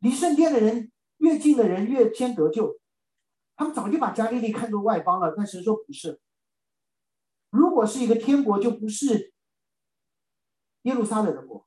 [0.00, 2.78] 离圣殿的人越近的人越先得救，
[3.58, 5.34] 他们早就把加利利看作外邦了。
[5.36, 6.20] 但神说不是，
[7.50, 9.34] 如果是一个天国，就不是
[10.82, 11.66] 耶路撒冷的国；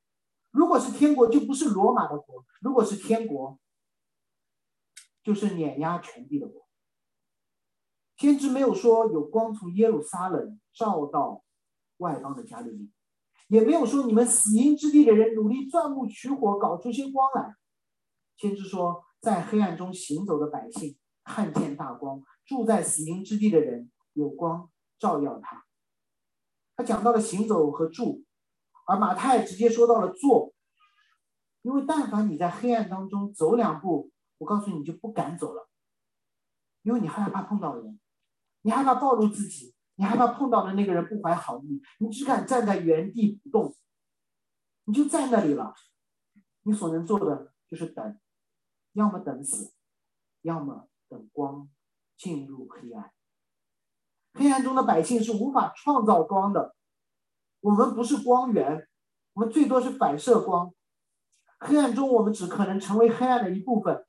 [0.51, 3.59] 如果是天国，就不是罗马的国；如果是天国，
[5.21, 6.65] 就是碾压全地的国。
[8.15, 11.43] 先知没有说有光从耶路撒冷照到
[11.97, 12.89] 外邦的加利利，
[13.49, 17.57] 也没有说你们死荫之地的人努力钻木取火搞出些光来。
[18.37, 20.97] 先知说，在黑暗中行走的百姓
[21.31, 25.65] 看见大光，住在死荫之地的人有光照耀他。
[26.75, 28.25] 他讲到了行走和住，
[28.85, 30.53] 而马太直接说到了坐，
[31.61, 35.69] 因为但凡你在黑暗当中走两步，我告诉你，就不敢走了，
[36.81, 37.97] 因为你害怕碰到人，
[38.63, 43.73] 你害怕暴露自己，你害怕碰到的那个人不怀好意，你只敢站在原地不动，
[44.83, 45.73] 你就在那里了。
[46.63, 48.19] 你所能做的就是等，
[48.93, 49.73] 要么等死，
[50.41, 51.69] 要么等光
[52.15, 53.11] 进入黑暗。
[54.31, 56.73] 黑暗中的百姓是无法创造光的，
[57.59, 58.87] 我们不是光源，
[59.33, 60.73] 我们最多是反射光。
[61.59, 64.05] 黑暗中，我们只可能成为黑暗的一部分。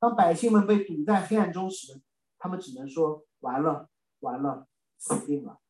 [0.00, 2.02] 当百姓们被堵在黑暗中时，
[2.36, 4.66] 他们只能说：“完了，完了，
[4.98, 5.60] 死定了。”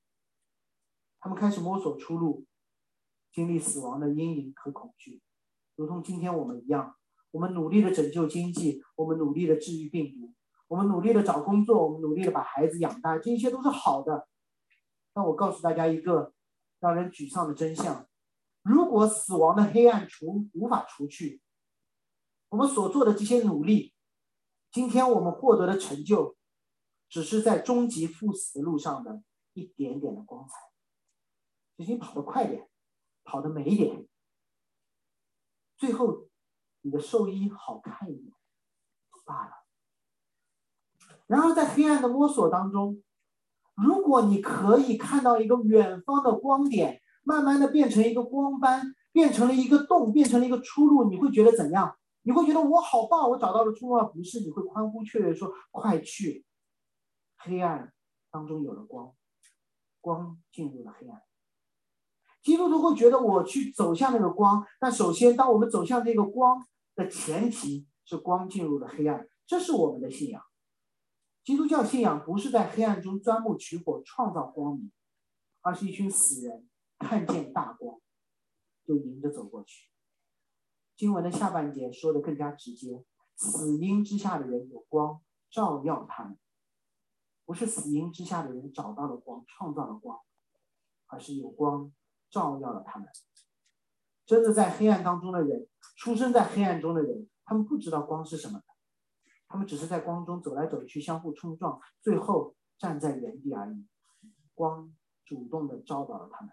[1.20, 2.46] 他们开始摸索出路，
[3.32, 5.22] 经历死亡的阴影和恐惧，
[5.76, 6.96] 如同今天我们一样。
[7.32, 10.32] 我们努力的拯救经济，我们努力的治愈病毒。
[10.74, 14.26] 我们努力的找工作，我们努力的把孩子养大，这一切都是好的。
[15.12, 16.34] 但我告诉大家一个
[16.80, 18.08] 让人沮丧的真相：
[18.62, 21.40] 如果死亡的黑暗除无法除去，
[22.48, 23.94] 我们所做的这些努力，
[24.72, 26.36] 今天我们获得的成就，
[27.08, 30.56] 只是在终极赴死的路上的一点点的光彩。
[31.76, 32.68] 只是你跑得快点，
[33.22, 34.08] 跑得美一点，
[35.76, 36.26] 最后
[36.80, 38.34] 你的寿衣好看一点
[39.24, 39.63] 罢了。
[41.26, 43.02] 然而，在黑暗的摸索当中，
[43.74, 51.96] 如果你可以看到一个远方的光点，慢慢的变成一个光斑，变成了一个洞，变成了一个出路，你会觉得怎样？
[52.22, 54.40] 你会觉得我好棒，我找到了出路，不是？
[54.40, 56.44] 你会欢呼雀跃说：“快去！”
[57.36, 57.92] 黑暗
[58.30, 59.12] 当中有了光，
[60.00, 61.22] 光进入了黑暗。
[62.42, 66.62] 基督徒会觉得我去走向那个光，但首先，当我们走向这个光
[66.94, 70.42] 的前提是光进入了黑暗，这是我们的信仰。
[71.44, 74.90] 基督教信仰不是在黑暗中钻木取火创造光明，
[75.60, 76.66] 而是一群死人
[76.98, 78.00] 看见大光，
[78.86, 79.90] 就迎着走过去。
[80.96, 83.04] 经文的下半节说的更加直接：
[83.36, 86.38] 死荫之下的人有光照耀他们，
[87.44, 90.18] 不是死荫之下的人找到了光创造了光，
[91.08, 91.92] 而是有光
[92.30, 93.06] 照耀了他们。
[94.24, 98.62] 真的在黑暗当中的人，出生在黑暗中的人，他们不知道光是什么。
[99.54, 103.86] 他们只是在光中走来走去，相互冲撞，最后站在原地而已。
[104.52, 104.92] 光
[105.24, 106.52] 主动的招导了他们。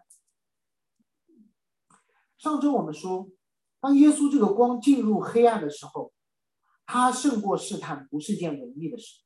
[2.38, 3.28] 上周我们说，
[3.80, 6.14] 当耶稣这个光进入黑暗的时候，
[6.86, 9.24] 他胜过试探不是件容易的事。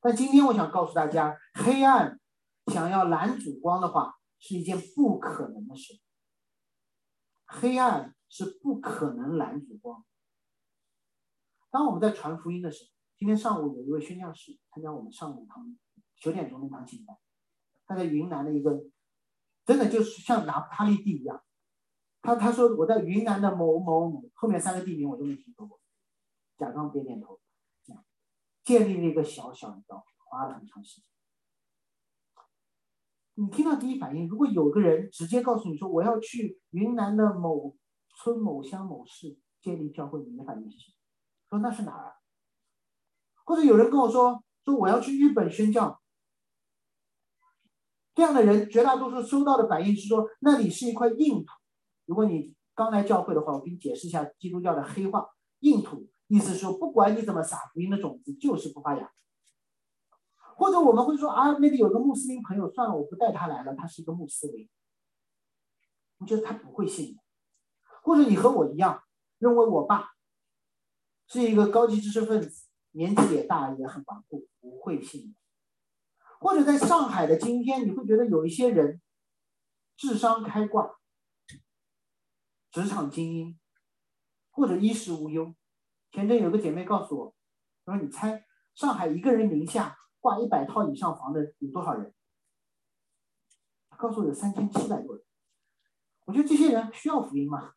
[0.00, 2.18] 但今天我想告诉大家，黑暗
[2.66, 6.00] 想要拦阻光的话，是一件不可能的事。
[7.46, 10.04] 黑暗是不可能拦阻光。
[11.70, 15.76] 当我们在传福音的时候，今天上午有一位宣教士参加我们上午堂
[16.16, 17.16] 九点钟那堂敬拜，
[17.86, 18.84] 他在云南的一个，
[19.64, 21.42] 真的就是像拿他利地一样。
[22.22, 25.80] 他他说我在云南的某某某后面三个地名我都没听说过，
[26.58, 27.40] 假装点点头，
[27.84, 28.04] 这样
[28.64, 31.04] 建立了一个小小的教会，花了很长时间。
[33.34, 37.74] 你听到第一反应，如果有个人直接告诉你说我要去云南的某
[38.16, 40.99] 村某乡某市建立教会，你的反应是什么？
[41.50, 42.14] 说那是哪儿？
[43.44, 46.00] 或者有人跟我说说我要去日本宣教，
[48.14, 51.52] 这样的人绝大多数收到的反应是说那里是一块硬土。
[52.06, 55.26] 如果你刚来教会的话，我给你解释一下基督教的黑话：
[55.58, 59.10] 硬土意思说不管你怎么撒福音的种子，就是不发芽。
[60.56, 64.68] 或者我们会说啊，那里有个穆斯林朋友，算了，我不带他来了，他是一个穆斯林，
[66.18, 67.20] 你觉得他不会信的。
[68.02, 69.02] 或者你和我一样，
[69.38, 70.12] 认为我爸。
[71.30, 75.36] 是一个高级知识分子，年纪也大，也很顽固，不会信。
[76.40, 79.00] 或者在上海的今天，你会觉得有一些人
[79.96, 80.98] 智商开挂，
[82.72, 83.60] 职场精英，
[84.50, 85.54] 或者衣食无忧。
[86.10, 87.34] 前阵有个姐妹告诉我，
[87.84, 92.12] 她说：“你猜上海一个人名下挂一百套以上房的有多少人？”
[93.96, 95.24] 告诉我有三千七百多人。
[96.24, 97.74] 我觉得这些人需要福音吗？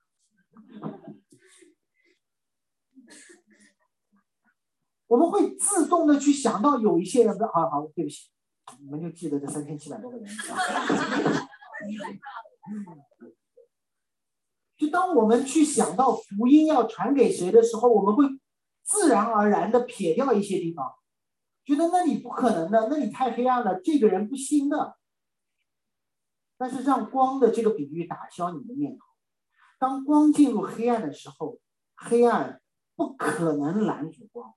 [5.13, 8.31] 我们会自动的去想到有一些人，好好，对不起，
[8.79, 10.25] 你们就记得这三千七百多个人。
[14.75, 18.25] 就当我们去想到福音要传给谁的时候，我们会
[18.81, 20.91] 自然而然的撇掉一些地方，
[21.63, 24.97] 觉得那里不可能的，那里太黑暗了，这个人不行的。
[26.57, 29.05] 但是让光的这个比喻打消你的念头，
[29.77, 31.59] 当光进入黑暗的时候，
[31.95, 32.59] 黑暗
[32.95, 34.55] 不可能拦阻光，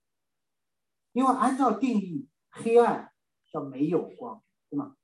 [1.16, 3.10] 因为按照定义，黑暗
[3.50, 4.96] 叫没有光，对吗？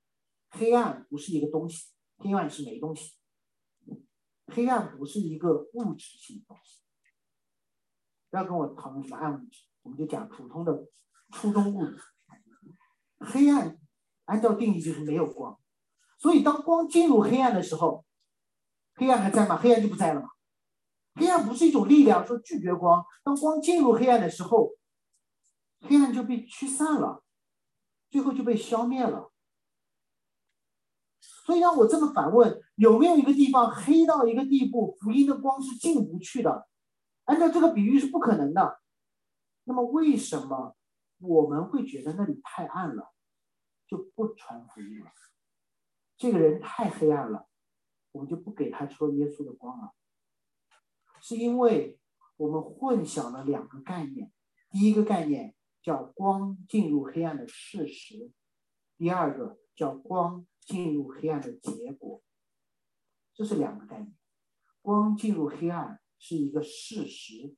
[0.51, 1.87] 黑暗不是一个东西，
[2.17, 3.15] 黑暗是没东西。
[4.45, 6.81] 黑暗不是一个物质性东西，
[8.29, 10.85] 不要跟我讨论什么暗物质，我们就讲普通的
[11.31, 11.97] 初中物质。
[13.17, 13.79] 黑暗
[14.25, 15.59] 按照定义就是没有光，
[16.19, 18.05] 所以当光进入黑暗的时候，
[18.93, 19.57] 黑暗还在吗？
[19.57, 20.29] 黑暗就不在了嘛。
[21.15, 23.03] 黑暗不是一种力量，说拒绝光。
[23.23, 24.75] 当光进入黑暗的时候，
[25.83, 27.23] 黑暗就被驱散了，
[28.09, 29.31] 最后就被消灭了。
[31.19, 36.67] 所以让我这么反问：有没有一个地方黑到一个地步，福音的光是进不去的？
[37.25, 38.79] 按照这个比喻是不可能的。
[39.65, 40.75] 那么为什么
[41.19, 43.13] 我们会觉得那里太暗了，
[43.87, 45.11] 就不传福音了？
[46.17, 47.47] 这个人太黑暗了，
[48.11, 49.91] 我们就不给他说耶稣的光了？
[51.21, 51.99] 是因为
[52.37, 54.31] 我们混淆了两个概念：
[54.69, 58.31] 第一个概念叫光进入黑暗的事实，
[58.97, 60.47] 第二个叫光。
[60.65, 62.23] 进入黑暗的结果，
[63.33, 64.15] 这是两个概念。
[64.81, 67.53] 光进入黑暗是一个事实，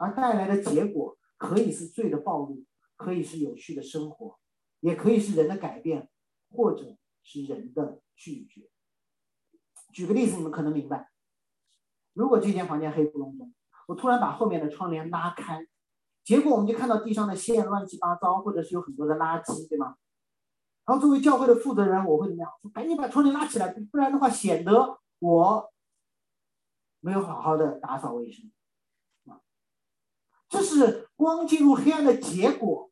[0.00, 2.64] 而带来的结果可以是罪的暴露，
[2.96, 4.40] 可以是有序的生活，
[4.80, 6.10] 也可以是人的改变，
[6.50, 8.68] 或者是人的拒绝。
[9.92, 11.08] 举个例子，你们可能明白：
[12.14, 13.54] 如果这间房间黑不隆咚，
[13.86, 15.68] 我突然把后面的窗帘拉开，
[16.22, 19.96] 结果我们就看到地上的线乱七八糟，或者是有很多的垃圾，对吗？
[20.86, 22.50] 然后作为教会的负责人，我会怎么样？
[22.72, 25.72] 赶紧把窗帘拉起来，不然的话显得我
[27.00, 28.50] 没有好好的打扫卫生。
[29.26, 29.40] 啊，
[30.48, 32.90] 这是光进入黑暗的结果。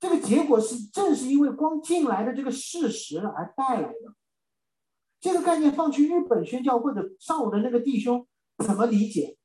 [0.00, 4.14] 这个结果是正是因为光进来的这个事实而带来的。
[5.18, 8.26] 这个概念放去日本宣教或者上午的那个弟兄
[8.58, 9.38] 怎么理解？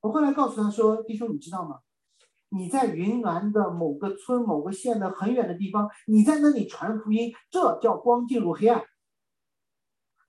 [0.00, 1.80] 我后来告诉他说：“弟兄，你知道吗？”
[2.50, 8.84] 你在云南的某个村、某个县的很远的地方，你在那里传福音，这叫光进入黑暗。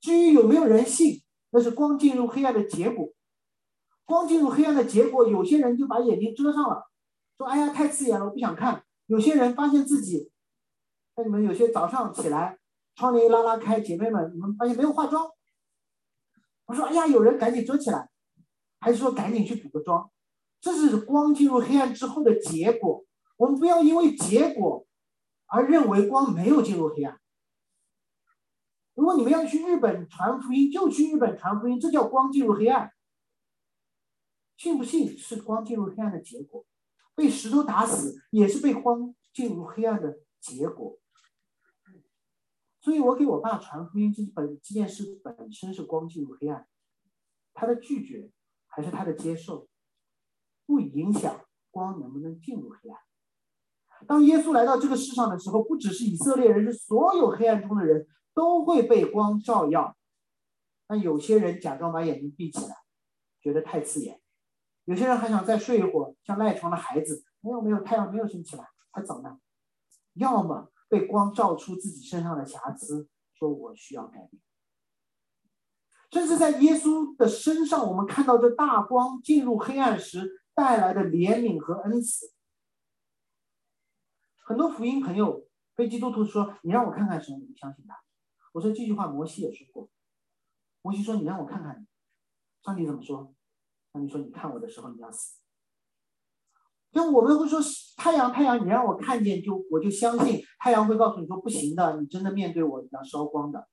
[0.01, 3.09] 至于有没有人信，那是光进入黑暗的结果。
[4.03, 6.89] 光进入黑暗的结果，有些人就把眼睛遮上了，
[7.37, 10.31] 说：“哎呀，太刺眼了，我不想看。”有些人发现自己，
[11.15, 12.57] 那你们有些早上起来，
[12.95, 15.29] 窗帘一拉拉开，姐妹们，你们发现没有化妆？
[16.65, 18.09] 我说：“哎呀，有人赶紧遮起来，
[18.79, 20.09] 还是说赶紧去补个妆？”
[20.59, 23.05] 这是光进入黑暗之后的结果。
[23.37, 24.87] 我们不要因为结果
[25.45, 27.19] 而认为光没有进入黑暗。
[28.95, 32.91] 如果你们要去日本传福音，就去日本传福音，这叫光进入黑暗。
[34.57, 36.65] 信不信是光进入黑暗的结果？
[37.13, 40.97] 被石头打死也是被光进入黑暗的结果。
[42.81, 46.67] 所以我给我爸传福音这本这件事本身是光进入黑暗，
[47.53, 48.31] 他的拒绝
[48.77, 49.67] 还是他的接受？
[50.67, 53.01] 不影响光能不能进入黑暗。
[54.05, 58.05] 当耶稣来到这个世上的时候，不只是以色列人，是所有黑暗中的人
[58.35, 59.97] 都会被光照耀。
[60.85, 62.75] 但有些人假装把眼睛闭起来，
[63.41, 64.19] 觉得太刺眼；
[64.85, 69.39] 有些人还想再睡一会儿，像赖床的孩子，没有没有，太阳没有升起来，还早呢。
[70.13, 74.39] 要么被光照出自己身上的瑕疵，说我需要改变。
[76.11, 80.43] 甚至在耶稣的身上，我们看到这大光进入黑暗时。
[80.57, 82.33] 带来的怜悯和恩慈，
[84.43, 85.45] 很多福音朋友、
[85.75, 87.95] 非基督徒说：“你让我看看神，你不相信他。”
[88.53, 89.87] 我说这句话，摩西也说过。
[90.81, 91.85] 摩西说：“你让我看看，
[92.65, 93.35] 上帝怎么说？”
[93.93, 95.37] 上帝说：“你看我的时候，你要死。”
[96.91, 97.59] 就我们会说
[97.95, 103.67] ：“太阳，太阳，你让我看见，就我就相信。”太阳会告诉你说：“不行的，你真的面对我，你要烧光的。”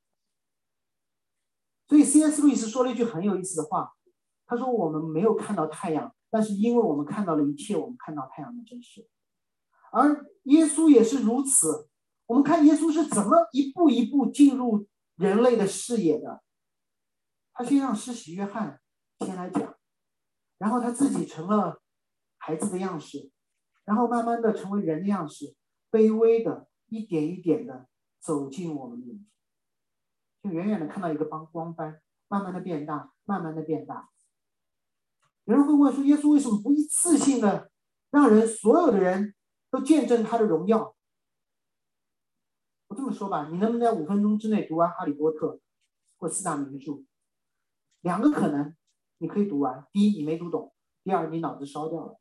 [1.94, 2.42] 所以，C.S.
[2.42, 3.92] 路易斯说了一句很有意思的话，
[4.46, 9.08] 他说：“我们没有看到太阳。”但是，因为我们看到了一切，我们看到太阳的真实，
[9.92, 11.88] 而耶稣也是如此。
[12.26, 16.42] 我们看耶稣是怎么一步一步进入人类的视野的。
[17.52, 18.80] 他先让施洗约翰
[19.20, 19.76] 先来讲，
[20.58, 21.80] 然后他自己成了
[22.38, 23.30] 孩子的样式，
[23.84, 25.54] 然后慢慢的成为人的样式，
[25.92, 27.86] 卑微的一点一点的
[28.18, 29.33] 走进我们眼前，
[30.44, 34.10] 就远远的看到一个光光斑，慢慢的变大，慢慢的变大。
[35.44, 37.70] 有人会问说：“耶稣为什么不一次性的
[38.10, 39.34] 让人所有的人
[39.70, 40.94] 都见证他的荣耀？”
[42.88, 45.46] 我这么说吧，你能不能在五分钟之内读完《哈利波特》
[46.18, 47.02] 或四大名著？
[48.02, 48.76] 两个可能，
[49.16, 52.20] 你可以读完：第一，你没读懂；第二，你脑子烧掉了。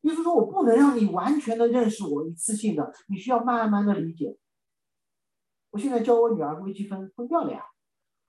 [0.00, 4.36] 耶稣说：“我不能让你完全的认识我，一次性的，你需要慢慢的理解。
[5.74, 7.66] 我现在教我女儿微积分分掉了呀，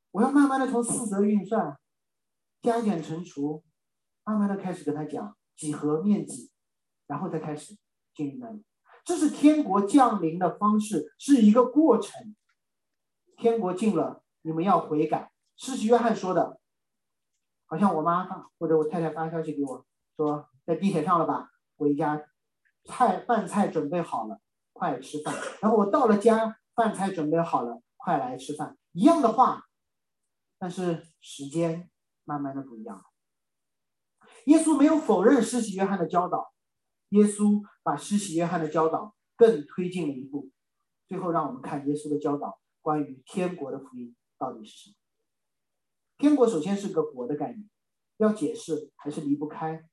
[0.09, 1.77] 我要慢慢的从四则运算、
[2.63, 3.63] 加减乘除，
[4.23, 6.49] 慢慢的开始跟她讲几何、面积，
[7.05, 7.77] 然后再开始
[8.15, 8.65] 进入那里。
[9.03, 12.35] 这是天国降临的方式，是一个过程。
[13.37, 15.31] 天国进了，你们要悔改。
[15.55, 16.59] 施洗约翰说的，
[17.67, 18.27] 好像我妈
[18.57, 19.85] 或者我太太发消息给我
[20.17, 22.19] 说，在地铁上了吧？”回家，
[22.85, 24.39] 菜饭菜准备好了，
[24.73, 25.35] 快吃饭。
[25.61, 28.77] 然后我到了家，饭菜准备好了，快来吃饭。
[28.91, 29.63] 一样的话，
[30.59, 31.89] 但是时间
[32.25, 33.03] 慢慢的不一样了。
[34.45, 36.53] 耶稣没有否认施洗约翰的教导，
[37.09, 40.51] 耶稣把施洗约翰的教导更推进了一步。
[41.07, 44.95] 最后，让我们看耶稣的教导，关于天国的福音到底是什么？
[46.17, 47.69] 天国首先是个国的概念，
[48.17, 49.87] 要解释还是离不开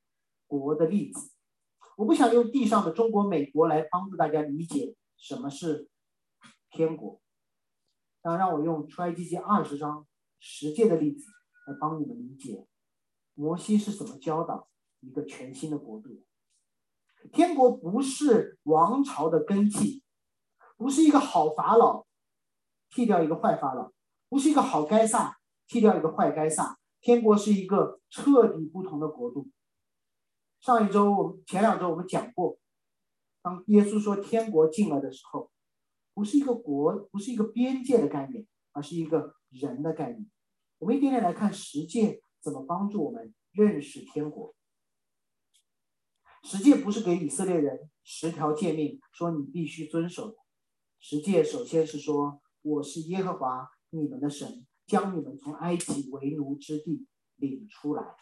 [0.47, 1.33] 国的例子。
[1.97, 5.89] 我不想用地上的中国、美国来帮助大家理解什么是
[6.73, 7.21] 天国，
[8.23, 10.07] 那让我用出埃及记二十章
[10.41, 11.27] 十诫的例子
[11.67, 12.67] 来帮你们理解
[13.35, 14.69] 摩西是怎么教导
[15.01, 16.25] 一个全新的国度。
[17.31, 20.03] 天国不是王朝的根基，
[20.77, 22.07] 不是一个好法老
[22.91, 23.93] 替掉一个坏法老，
[24.31, 26.79] 不是一个好该萨替掉一个坏该萨。
[27.01, 29.49] 天国是一个彻底不同的国度。
[30.61, 32.57] 上一周我们前两周我们讲过，
[33.43, 35.51] 当耶稣说天国进来的时候，
[36.15, 40.31] 不是一个国，不是一个边界的概念，而是一个人的概念。
[40.79, 44.55] 我们一点点来看十诫怎么帮助我们认识天国。
[46.43, 50.37] 十诫不是给以色列人十条诫命，说你必须遵守的。
[50.99, 57.07] 十诫首先是说，我是耶和华你们的神，将你们从埃及为奴之地
[57.37, 58.15] 领出来。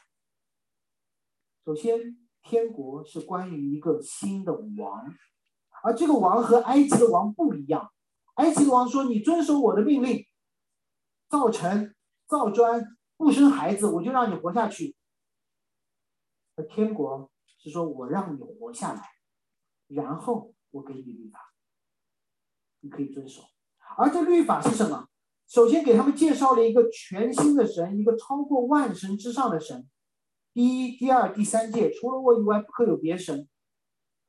[1.65, 2.27] 首先。
[2.43, 5.15] 天国是关于一个新的王，
[5.83, 7.91] 而这个王和埃及的王不一样。
[8.35, 10.25] 埃及的王说：“你遵守我的命令，
[11.29, 11.95] 造城、
[12.27, 14.97] 造砖，不生孩子，我就让你活下去。”
[16.57, 19.03] 而天国是说：“我让你活下来，
[19.89, 21.41] 然后我给你律法，
[22.81, 23.43] 你可以遵守。”
[23.99, 25.09] 而这律法是什么？
[25.49, 29.91] 首先给他们介绍了一个全新的神，一个超过万神之上的神。
[30.55, 33.49] 第一、第二、第三届，除了我以外，不可有别神。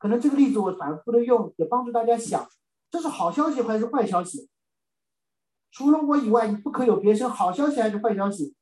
[0.01, 2.49] 可能这个例子我反复的用，也帮助大家想，
[2.89, 4.49] 这是好消息还是坏消息？
[5.69, 8.55] 除了我以外，你不可有别神，好消息还是坏消息？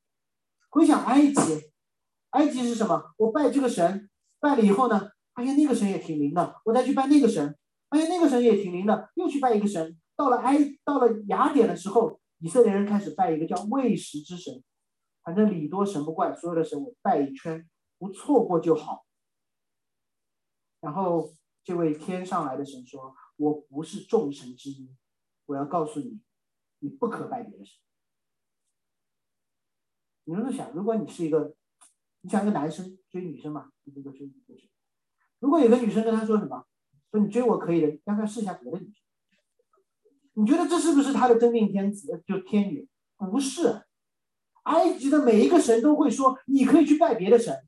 [0.68, 1.62] 回想埃及，
[2.32, 3.14] 埃及是什么？
[3.16, 7.56] 我拜这个神，拜了以后呢，发现那个神也挺灵的，我再去拜那个神，
[7.88, 9.98] 发现那个神也挺灵的，又去拜一个神。
[10.14, 14.62] 到了埃，到了雅典的时候，以色列人开始拜一个叫喂食之神。
[15.24, 17.66] 反正礼多神不怪，所有的神我拜一圈，
[17.98, 19.06] 不错过就好。
[20.80, 24.94] 然后这位天上来的神说：“我不是众神之一，
[25.46, 26.20] 我要告诉你，
[26.78, 27.78] 你不可拜别的神。”
[30.24, 31.54] 你们想，如果你是一个，
[32.20, 34.56] 你像一个男生追女生嘛，你这个追女生，
[35.38, 36.66] 如果有个女生跟他说什么，
[37.10, 38.94] 说你追我可以的，让他试一下别的女生，
[40.34, 42.22] 你觉得这是不是他的真命天子？
[42.26, 42.88] 就天女？
[43.16, 43.82] 不是。
[44.64, 47.66] 埃及的每一个神都会说：“你可以去拜别的神。”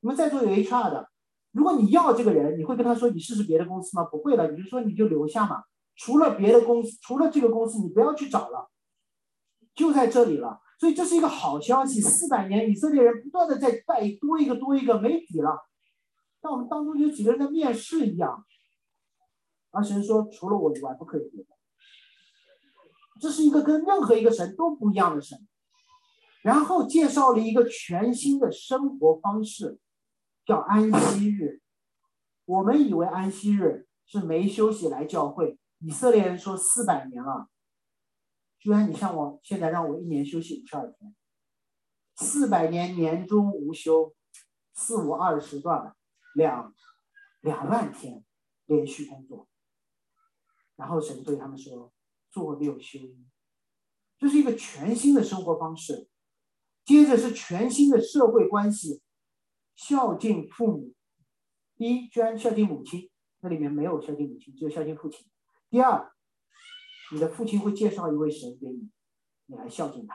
[0.00, 1.10] 你们在座有 HR 的，
[1.54, 5.62] 如果你要这个人，你会跟他说：“你试试别的公司吗？”不会了，你就说你就留下嘛。
[5.94, 8.68] 除了别的公司，除了这个公司，你不要去找了，
[9.72, 10.60] 就在这里了。
[10.80, 12.00] 所以这是一个好消息。
[12.00, 15.56] 四百年，以色列人不断的在拜多一个多一个，没底了。
[16.42, 18.44] 像我们当中有几个人在面试一样，
[19.70, 21.50] 而神说：“除了我以外，不可以别的。”
[23.22, 25.38] 这是一个跟任何一个神都不一样的神。
[26.42, 29.78] 然后介绍了一个全新的生活方式，
[30.44, 31.60] 叫安息日。
[32.44, 37.48] 我们以为安息日是没休息来教会，以色列人说四百年了，
[38.58, 41.14] 居然你像我现在让我一年休息五十二天，
[42.16, 44.14] 四百年年终无休，
[44.74, 45.94] 四五二十段，
[46.34, 46.74] 两
[47.40, 48.24] 两万天
[48.66, 49.48] 连续工作。
[50.76, 51.92] 然后神对他们说
[52.32, 53.24] ：“做六休一。”
[54.18, 56.08] 这是一个全新的生活方式。
[56.84, 59.00] 接着是全新的社会关系，
[59.74, 60.94] 孝敬父母。
[61.76, 63.10] 第一，居然孝敬母亲，
[63.40, 65.26] 那里面没有孝敬母亲，只有孝敬父亲。
[65.70, 66.12] 第二，
[67.12, 68.90] 你的父亲会介绍一位神给你，
[69.46, 70.14] 你来孝敬他。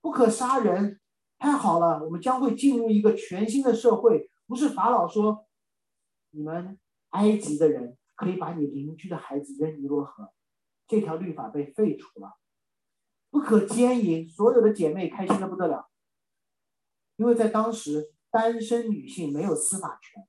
[0.00, 1.00] 不可杀人，
[1.38, 4.30] 太好了，我们将会进入一个全新的社会。
[4.46, 5.46] 不是法老说，
[6.30, 6.78] 你们
[7.10, 10.32] 埃及的人可以把你邻居的孩子扔尼罗河，
[10.86, 12.32] 这条律法被废除了。
[13.30, 15.88] 不可奸淫，所有的姐妹开心的不得了。
[17.16, 20.26] 因为在当时，单身女性没有司法权，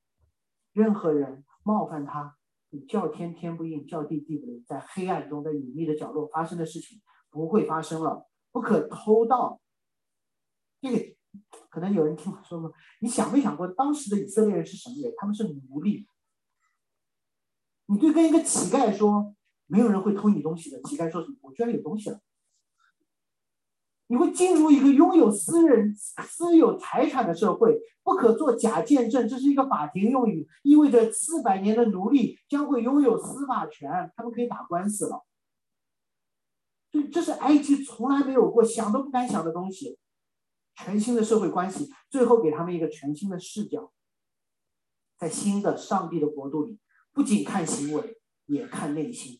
[0.73, 2.37] 任何人冒犯他，
[2.69, 7.01] 你叫天天不应，叫地地不灵，在黑暗中，在隐秘的角落发生的事情
[7.31, 9.61] 不会发生了，不可偷盗。
[10.81, 11.15] 这个
[11.69, 15.13] 可能有人听我说过，你想没想过当时的以色列人是什么人？
[15.17, 16.05] 他们是奴隶。
[17.85, 19.33] 你对跟一个乞丐说，
[19.65, 20.81] 没有人会偷你东西的。
[20.83, 21.37] 乞丐说什么？
[21.41, 22.19] 我居然有东西了。
[24.13, 35.25] 你会进入一个拥有私人私有财产的社会，不可做假见证，这是一个法庭用语，意味着四百年的奴隶将会拥有司法权，他们可以打官司了。
[36.91, 39.97] 这这是埃及从来没有过、想都不敢想的东西，
[40.75, 43.91] 全新的社会关系，最后给他们一个全新的视角，
[45.17, 46.77] 在新的上帝的国度里，
[47.11, 49.39] 不仅看行为，也看内心。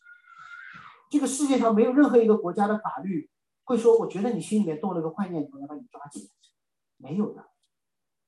[1.11, 3.29] 这个世界上没有任何一个国家的法律。
[3.65, 6.29] 会说，我觉得你心里面动了个坏念头，要把你抓起来，
[6.97, 7.49] 没有的。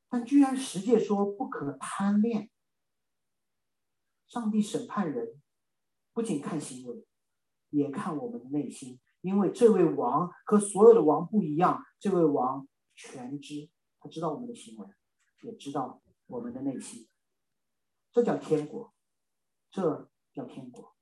[0.08, 2.50] 但居然十诫说不可贪恋。
[4.28, 5.42] 上帝审判人，
[6.14, 7.06] 不仅看行为，
[7.70, 13.70] 也看我们的内心，因为这位王和所有的王不一样，这位王全知，
[14.00, 14.88] 他知道我们的行为，
[15.42, 17.08] 也知道我们的内心。
[18.12, 18.94] 这叫天国，
[19.70, 20.96] 这叫天国。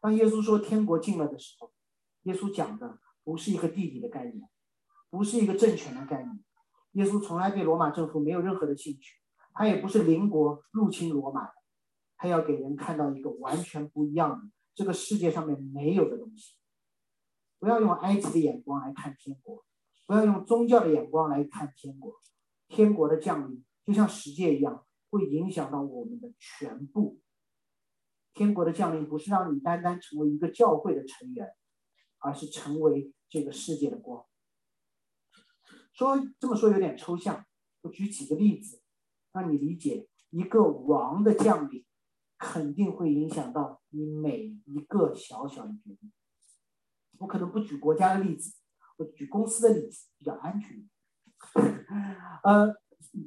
[0.00, 1.72] 当耶稣说天国近了的时候。
[2.28, 4.46] 耶稣讲的不是一个地理的概念，
[5.08, 6.44] 不是一个政权的概念。
[6.92, 9.16] 耶稣从来对罗马政府没有任何的兴趣，
[9.54, 11.48] 他也不是邻国入侵罗马，
[12.18, 16.56] 他要给人看到一个完全不一样的这个世界上面没有的东西。
[17.58, 19.64] 不要用埃及的眼光来看天国，
[20.06, 22.12] 不要用宗教的眼光来看天国。
[22.68, 27.18] 天国的降临就像世界一样，会影响到我们的全部。
[28.34, 31.48] 天国的降临不是让你单单成为一个教会的成员。
[32.18, 34.24] 而是成为这个世界的光。
[35.92, 37.44] 说这么说有点抽象，
[37.82, 38.80] 我举几个例子，
[39.32, 41.84] 让你理解一个王的降临，
[42.38, 46.12] 肯定会影响到你每一个小小的决定。
[47.18, 48.54] 我可能不举国家的例子，
[48.96, 50.88] 我举公司的例子比较安全。
[52.44, 52.72] 呃，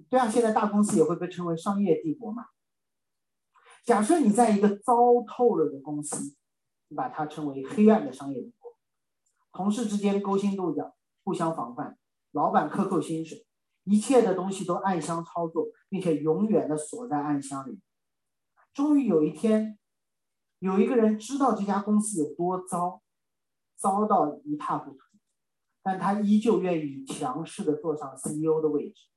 [0.10, 2.46] 对啊，现在大公司也会被称为商业帝国嘛。
[3.84, 4.94] 假设你在一个糟
[5.28, 6.38] 透了的公司，
[6.88, 8.40] 你把它称为黑暗的商业。
[9.52, 11.96] 同事之间勾心斗角，互相防范；
[12.32, 13.46] 老板克扣薪水，
[13.84, 17.80] 一切的东西都暗箱操作，并且永远的锁在暗箱里。
[18.74, 19.78] 终于有一天，
[20.60, 23.02] 有一个人知道这家公司有多糟，
[23.76, 25.00] 糟到一塌糊涂，
[25.84, 29.08] 但他依旧愿意强势的坐上 CEO 的位置。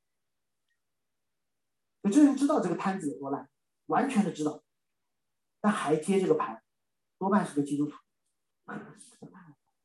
[2.02, 3.48] 有这人知道这个摊子有多烂，
[3.86, 4.62] 完全的知道，
[5.60, 6.62] 但还接这个盘，
[7.18, 7.96] 多半是个基督徒。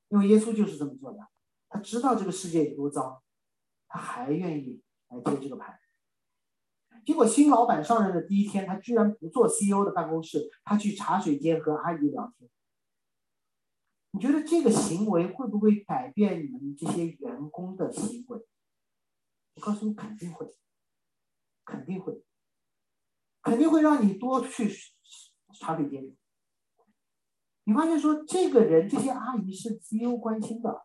[0.09, 1.19] 因为耶稣就是这么做的，
[1.69, 3.21] 他知道这个世界有多脏，
[3.87, 5.79] 他还愿意来接这个盘。
[7.05, 12.49] 结果新老板上任的第一天，他居然不坐 CEO 的办公室，他去茶水间和阿姨聊天。
[14.11, 18.45] 你觉得这个行为会不会改变你们这些员工的行为？
[19.55, 20.55] 我告诉你，肯定会，
[21.63, 22.23] 肯定会，
[23.43, 24.71] 肯定会让你多去
[25.53, 26.15] 茶水间。
[27.69, 30.81] 你发现说这个人这些阿姨是 CEO 关心的，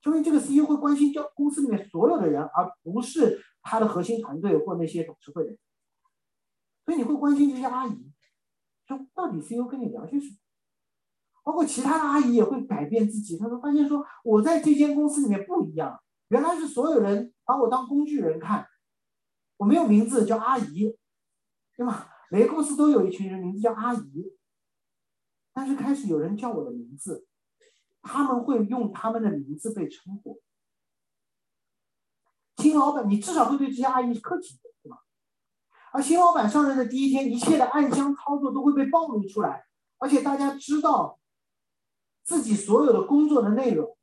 [0.00, 5.58] 说明这个 CEO 会关心叫公司里面所有的人，而不是他的核心团队或那些董事会的人。
[6.86, 8.10] 所以你会关心这些阿姨，
[8.86, 10.36] 说到底 CEO 跟你聊些什么？
[11.44, 18.66] 包括其他的阿姨也会改变自己，他们发现说我在这间公司里面不一样，原来是所有人把我当工具人看，
[19.58, 20.96] 我没有名字叫阿姨，
[21.76, 22.06] 对吗？
[22.30, 24.37] 每个公司都有一群人名字叫阿姨。
[25.58, 27.26] 但是开始有人叫我的名字，
[28.00, 30.40] 他们会用他们的名字被称呼。
[32.58, 34.98] 新老板，你至少会对这些阿姨客气，对吧？
[35.92, 39.64] 而新老板上任的第一天，一切的暗箱操作都会被暴露出来，
[39.98, 41.18] 而且大家知道
[42.22, 43.98] 自己所有的工作的内容，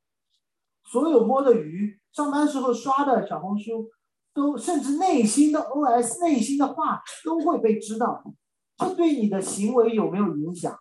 [0.84, 3.90] 所有摸的鱼，上班时候刷的小红书，
[4.34, 8.22] 都甚至内心的 OS、内心的话都会被知道。
[8.76, 10.78] 这对你的行为有没有影响？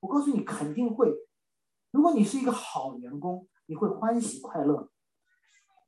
[0.00, 1.12] 我告诉你，肯定会。
[1.90, 4.90] 如果你是一个好员工，你会欢喜快乐，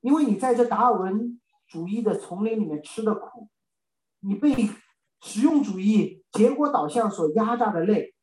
[0.01, 3.49] 因为你在这达尔文主义的丛林里面吃的苦，
[4.21, 4.69] 你被
[5.21, 8.15] 实用主义结果导向所压榨的累，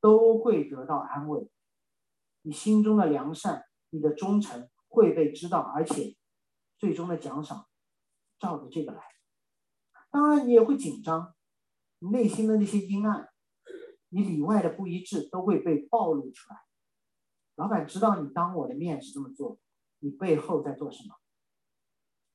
[0.00, 1.50] 都会得到安慰。
[2.42, 6.16] 你心中的良善，你的忠诚会被知道，而且
[6.78, 7.66] 最终的奖赏
[8.38, 9.02] 照着这个来。
[10.10, 11.34] 当然，你也会紧张，
[11.98, 13.28] 内心的那些阴暗。
[14.10, 16.60] 你里外的不一致都会被暴露出来，
[17.56, 19.58] 老板知道你当我的面是这么做，
[19.98, 21.14] 你背后在做什么？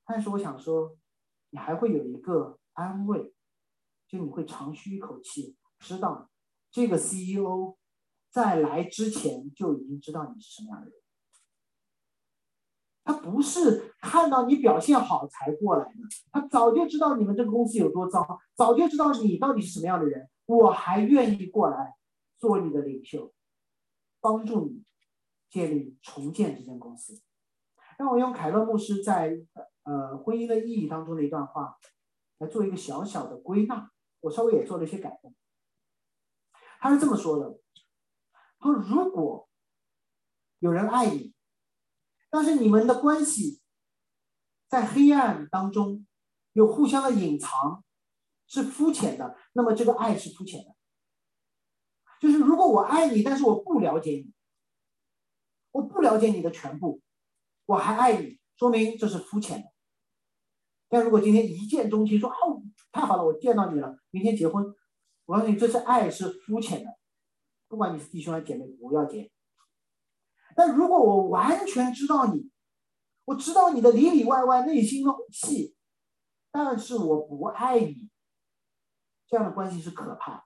[0.05, 0.97] 但是我想说，
[1.49, 3.33] 你还会有一个安慰，
[4.07, 6.29] 就你会长吁一口气，知道
[6.69, 7.77] 这个 CEO
[8.29, 10.99] 在来之前就已经知道你是什么样的人。
[13.05, 15.99] 他不是看到你表现好才过来的，
[16.31, 20.29] 他早就知道你们这个公司有多糟，早就知道你到底是什么样的人。
[20.45, 21.95] 我还愿意过来
[22.37, 23.33] 做你的领袖，
[24.19, 24.83] 帮助你
[25.49, 27.21] 建立、重建这间公司。
[27.97, 29.45] 让我用凯勒牧师在
[29.83, 31.77] 呃婚姻的意义当中的一段话
[32.39, 33.91] 来做一个小小的归纳，
[34.21, 35.35] 我稍微也做了一些改动。
[36.79, 37.59] 他是这么说的：
[38.59, 39.47] 他说，如果
[40.59, 41.33] 有人爱你。
[42.35, 43.61] 但是你们的关系
[44.67, 46.03] 在黑暗当中
[46.53, 47.85] 有互相的隐藏，
[48.47, 49.35] 是肤浅的。
[49.53, 50.75] 那么这个爱是肤浅的。
[52.19, 54.33] 就是如果我爱你，但是我不了解你，
[55.71, 57.01] 我不了解你的全部，
[57.65, 59.67] 我还爱你，说明这是肤浅的。
[60.87, 64.63] 但如果今天一见钟情，说哦太好了，我见到你了，明天结婚，
[65.25, 66.97] 我告诉你，这是爱是肤浅的。
[67.67, 69.31] 不管你是弟兄还是姐妹，不要结。
[70.55, 72.51] 但如果我完全知道你，
[73.25, 75.75] 我知道你的里里外外、内心的戏，
[76.51, 78.09] 但是我不爱你，
[79.33, 80.45] 这样的关系是可怕。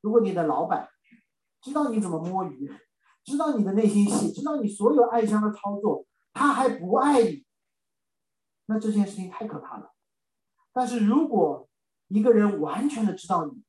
[0.00, 0.88] 如果你的老板
[1.60, 2.72] 知道你怎么摸鱼，
[3.24, 7.44] 知道你的内心戏，知道你所有爱香的操作，他还不爱你，
[8.66, 9.92] 那这件事情太可怕了。
[10.72, 11.68] 但是如果
[12.06, 13.64] 一个人完全的知道你，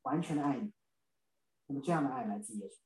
[0.00, 0.72] 完全的爱你，
[1.66, 2.78] 那么这样的爱来自耶稣。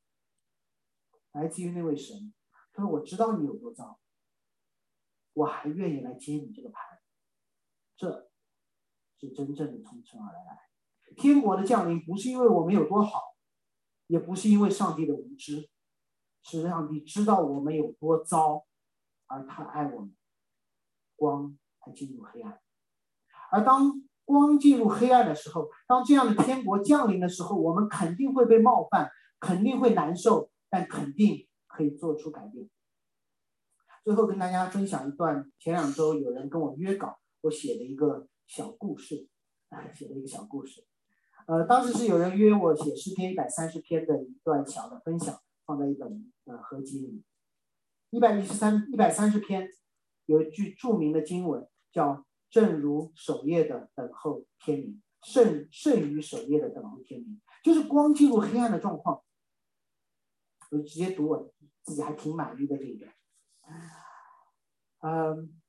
[1.30, 2.34] 来自于那位神，
[2.72, 4.00] 他说：“我知道你有多糟，
[5.34, 6.98] 我还愿意来接你这个盘。”
[7.96, 8.28] 这
[9.20, 10.60] 是真正的从神而来。
[11.16, 13.20] 天国的降临不是因为我们有多好，
[14.06, 15.68] 也不是因为上帝的无知，
[16.42, 18.64] 是上帝知道我们有多糟，
[19.26, 20.14] 而他爱我们。
[21.16, 22.60] 光才进入黑暗，
[23.50, 23.90] 而当
[24.24, 29.10] 光进入黑暗的时候，当这样的天国降临的时候，我们肯定会被冒犯，
[29.40, 30.48] 肯定会难受。
[30.70, 32.68] 但肯定可以做出改变。
[34.04, 39.28] 最后跟大家分享一段，前两周有人跟我约稿，我写的一个小故事，
[39.68, 40.84] 啊，写的一个小故事。
[41.46, 47.22] 呃，当时是有人约我写诗篇一百三十篇的一段小的分享，放在一本呃合集里。
[48.10, 49.68] 一百一十三、一百三十篇
[50.24, 59.22] 有一句著名的经文，叫“正如守夜的等候天明，胜胜于守夜的等候天明”，就是光进入黑暗的状况。
[60.70, 63.12] 我就直接读我自己还挺满意的这一段。
[65.00, 65.60] 嗯，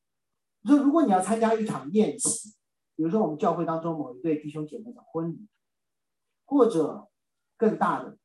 [0.63, 2.55] 说如果你要参加一场宴席，
[2.99, 5.47] 比如说我们教会当中某一对弟兄姐妹的婚礼，
[6.43, 7.09] 或者
[7.55, 8.17] 更大的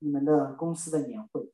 [0.00, 1.52] 你们的公司的年会，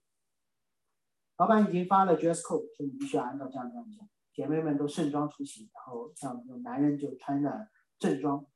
[1.36, 8.46] 老板已经发了 dress code，说你必须要按照这样这样讲，姐妹们都盛装出席，然后像有男人就穿着正装，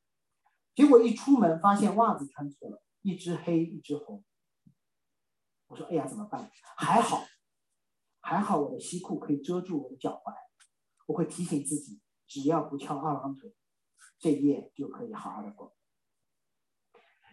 [0.74, 4.24] 结果一出门发现袜子穿错了，一只黑一只红。
[5.66, 6.50] 我说：“哎呀，怎么办？
[6.78, 7.26] 还好，
[8.22, 10.32] 还好，我的西裤可以遮住我的脚踝。
[11.04, 13.54] 我会提醒自己，只要不翘二郎腿，
[14.18, 15.74] 这一夜就可以好好的过。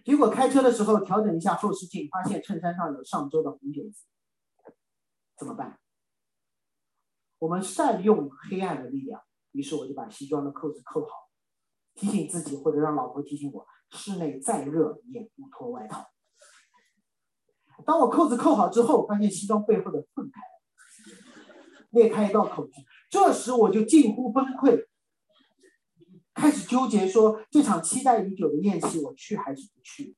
[0.03, 4.03] 结果开车的时候调整一下后视镜，发现衬衫上有上周的红点子。
[5.37, 5.79] 怎么办？
[7.39, 9.21] 我们善用黑暗的力量。
[9.51, 11.29] 于是我就把西装的扣子扣好，
[11.93, 16.05] 提醒自己，或者让老婆提醒我：室内再热也不脱外套。”
[17.85, 21.17] 当我扣子扣好之后，发现西装背后的缝开了，
[21.89, 22.73] 裂开一道口子。
[23.09, 24.87] 这时我就近乎崩溃，
[26.45, 30.15] 开始纠结说这场期待已久的宴席，我去还是不去？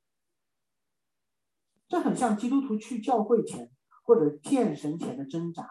[1.87, 3.71] 这很像基督徒去教会前
[4.03, 5.65] 或者见神前的挣扎，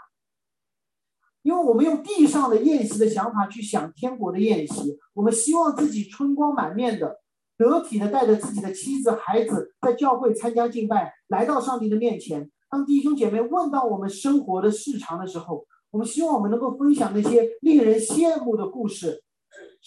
[1.42, 7.20] 因为我们用地上的宴席的想法去想天国的宴席，我们希望自己春光满面的。
[7.59, 12.50] 得体的带着自己的妻子、孩子，在教会参加敬拜，来到上帝的面前。
[12.70, 19.22] 当弟兄姐妹问到我们生活的事长的时候，我们希望我们能够分享那些令人羡慕的故事，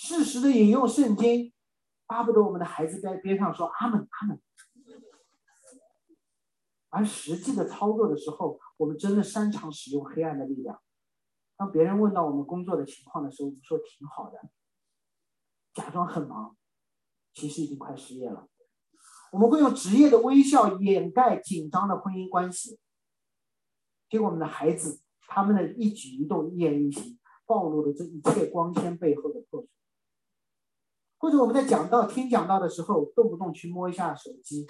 [0.01, 1.51] 适时的引用圣经，
[2.07, 4.41] 巴不得我们的孩子在边上说阿门阿门。
[6.87, 10.81] 而实际的操作的时候，我们真的擅长使用黑暗的力量。
[11.57, 14.39] 当别人问到我们工作的情况的时候，我们说挺好的，
[15.73, 16.55] 假装很忙。
[17.33, 18.47] 其实已经快失业了，
[19.33, 22.79] 我们会用职业的微笑掩盖紧张的婚姻关系，
[24.09, 29.69] 结果我们的孩子他们的一举一动、一言一行，暴露了这一切光鲜背后的破损。
[31.19, 34.65] 或者我们在讲到听讲到的时候，动不动去摸一下手机，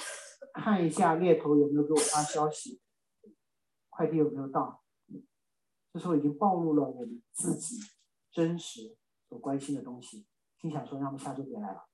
[0.54, 2.82] 看一下猎头有没有给我发消息，
[3.90, 4.84] 快递有没有到，
[5.94, 7.78] 这时候已经暴露了我们自己
[8.32, 8.98] 真实
[9.30, 10.26] 所关心的东西，
[10.60, 11.86] 心想说让我们下周别来了。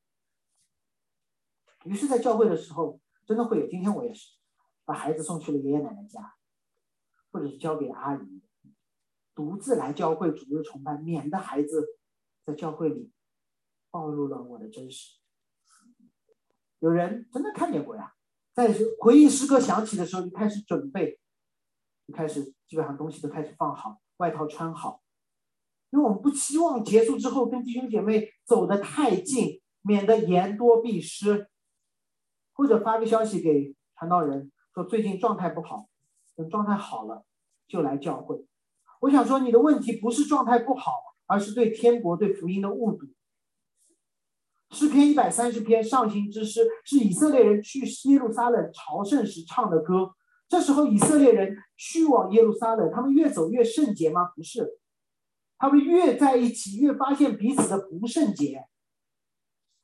[1.84, 3.68] 于是，在教会的时候，真的会有。
[3.68, 4.38] 今天我也是，
[4.86, 6.36] 把孩子送去了爷爷奶奶家，
[7.30, 8.42] 或者是交给阿姨，
[9.36, 12.00] 独自来教会主日崇拜，免得孩子
[12.46, 13.12] 在教会里
[13.96, 15.22] 暴露了我的真实。
[16.80, 18.14] 有人真的看见过呀，
[18.54, 21.18] 在回忆诗歌响起的时候，就开始准备，
[22.06, 25.02] 就开始基本上东西都开始放好，外套穿好。
[25.92, 31.48] 因为我们不希望结束之后跟弟兄姐妹走得太近，免得言多必失，
[32.54, 35.88] 或者发个消息给传道人说最近状态不好，
[36.36, 37.24] 等状态好了
[37.66, 38.46] 就来教会。
[39.00, 40.92] 我想说你的问题不是状态不好，
[41.28, 43.08] 而是对天国、对福音的误读。
[44.76, 50.12] 诗篇一百三十篇上行之诗是以色列人去耶路撒冷朝圣时唱的歌。
[50.50, 54.26] 这时候以色列人去往耶路撒冷，他们越走越圣洁吗？
[54.36, 54.78] 不是。
[55.58, 58.66] 他们越在一起，越发现彼此的不圣洁。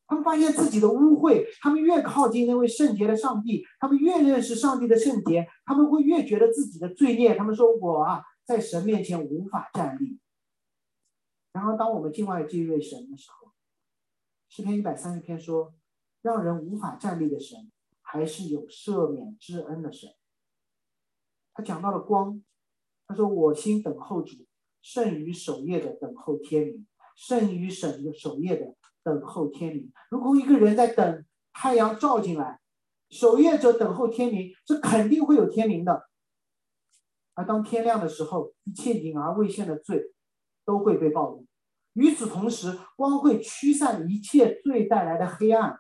[0.08, 7.34] 他们发现自己的污秽，他们越靠近那位圣洁的上帝，他们越认识上帝的圣洁，他们会越觉得自己的罪孽。
[7.36, 10.20] 他们说：“我啊，在神面前无法站立。”
[11.54, 13.54] 然后，当我们敬畏这位神的时候，
[14.54, 15.74] 诗篇一百三十篇说
[16.22, 17.72] ：“让人无法站立的神，
[18.02, 20.14] 还是有赦免之恩的神。”
[21.56, 22.44] 他讲到了光，
[23.08, 24.46] 他说：“我心等候主。”
[24.84, 26.86] 胜于守夜的等候天明，
[27.16, 29.94] 胜于省守夜的等候天明。
[30.10, 31.24] 如果一个人在等
[31.54, 32.60] 太阳照进来，
[33.10, 36.10] 守夜者等候天明，这肯定会有天明的。
[37.36, 40.14] 而当天亮的时候，一切隐而未现的罪
[40.66, 41.46] 都会被暴露。
[41.94, 45.80] 与此同时，光会驱散一切罪带来的黑暗，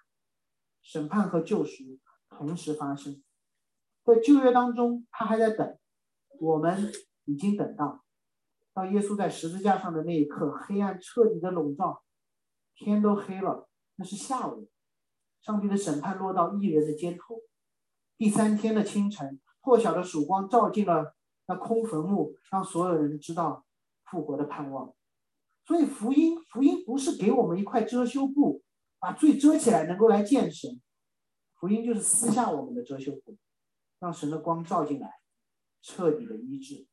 [0.81, 1.99] 审判和救赎
[2.29, 3.23] 同时发生。
[4.03, 5.77] 在旧约当中，他还在等，
[6.39, 6.91] 我们
[7.25, 8.03] 已经等到。
[8.73, 12.03] 当耶稣在十字架上的那一刻，黑暗彻底的笼罩，
[12.75, 13.69] 天都黑了。
[13.95, 14.69] 那是下午，
[15.41, 17.41] 上帝的审判落到一人的肩头。
[18.17, 21.15] 第三天的清晨，破晓的曙光照进了
[21.47, 23.65] 那空坟墓，让所有人知道
[24.05, 24.93] 复活的盼望。
[25.65, 28.63] 所以福音，福音不是给我们一块遮羞布，
[28.99, 30.81] 把罪遮起来能够来见神。
[31.55, 33.37] 福音就是撕下我们的遮羞布，
[33.99, 35.19] 让神的光照进来，
[35.81, 36.87] 彻底的医治。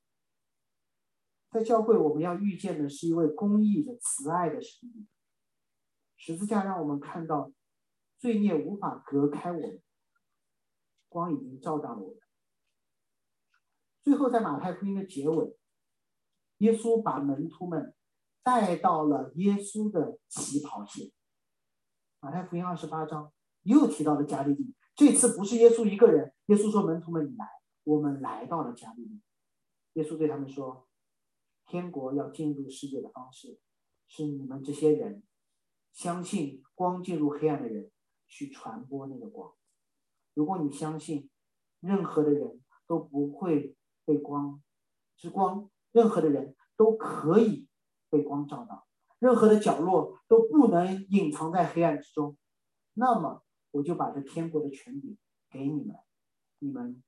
[1.50, 5.08] 在教会，我们要遇见的是一位公义的、慈爱的神。
[6.16, 7.50] 十字架让我们看到，
[8.18, 9.82] 罪孽无法隔开我们，
[11.08, 12.18] 光已经照到了我们。
[14.02, 15.56] 最后，在马太福音的结尾，
[16.58, 17.94] 耶稣把门徒们
[18.42, 21.10] 带到了耶稣的起跑线。
[22.20, 23.32] 马太福音二十八章
[23.62, 26.32] 又提到了加利利，这次不是耶稣一个人。
[26.46, 27.46] 耶稣说：“门徒们，你来，
[27.84, 29.20] 我们来到了加利利。”
[29.94, 30.86] 耶稣对他们说。
[31.70, 33.60] 天国要进入世界的方式，
[34.06, 35.22] 是你们这些人
[35.92, 37.90] 相信光进入黑暗的人
[38.26, 39.52] 去传播那个光。
[40.32, 41.28] 如果你相信
[41.80, 43.76] 任何的人都不会
[44.06, 44.62] 被光
[45.14, 47.67] 之光，任何的人都可以
[48.10, 48.86] 被光照到，
[49.18, 52.36] 任何的角落都不能隐藏在黑暗之中，
[52.94, 55.16] 那么我就把这天国的权柄
[55.50, 55.96] 给你们，
[56.58, 57.02] 你们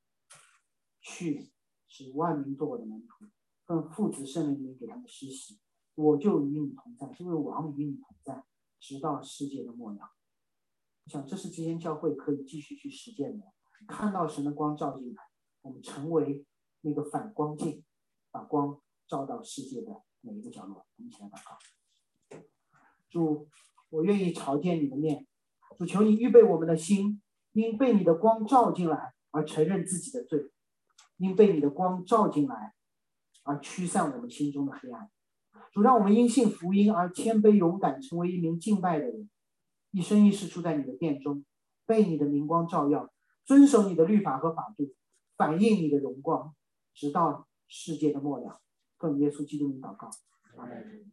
[1.00, 1.50] 去
[1.88, 3.26] 使万民做我的门徒。
[3.66, 5.60] 让父子圣灵里给他们施洗，
[5.94, 8.44] 我就与你同在，这位王与你同在，
[8.80, 10.10] 直到世界的末了。
[11.04, 13.46] 我想这是今天教会可以继续去实践的。
[13.86, 15.22] 看到神的光照进来，
[15.62, 16.44] 我们成为
[16.80, 17.84] 那个反光镜，
[18.32, 20.86] 把光照到世界的每一个角落。
[20.96, 21.58] 我们一起来祷告。
[23.08, 23.48] 主，
[23.90, 25.26] 我愿意朝见你的面。
[25.78, 27.20] 主，求你预备我们的心，
[27.52, 30.50] 因被你的光照进来而承认自己的罪，
[31.16, 32.74] 因被你的光照进来。
[33.42, 35.10] 而驱散我们心中的黑暗，
[35.72, 39.30] 主让我们因信福音而谦卑勇敢，成为一名敬拜的人，
[39.92, 41.44] 一生一世住在你的殿中，
[41.86, 43.10] 被你的明光照耀，
[43.46, 44.94] 遵守你的律法和法度，
[45.38, 46.54] 反映你的荣光，
[46.94, 48.60] 直到世界的末了。
[49.00, 50.10] 奉耶稣基督名祷告，
[50.56, 51.10] 阿门。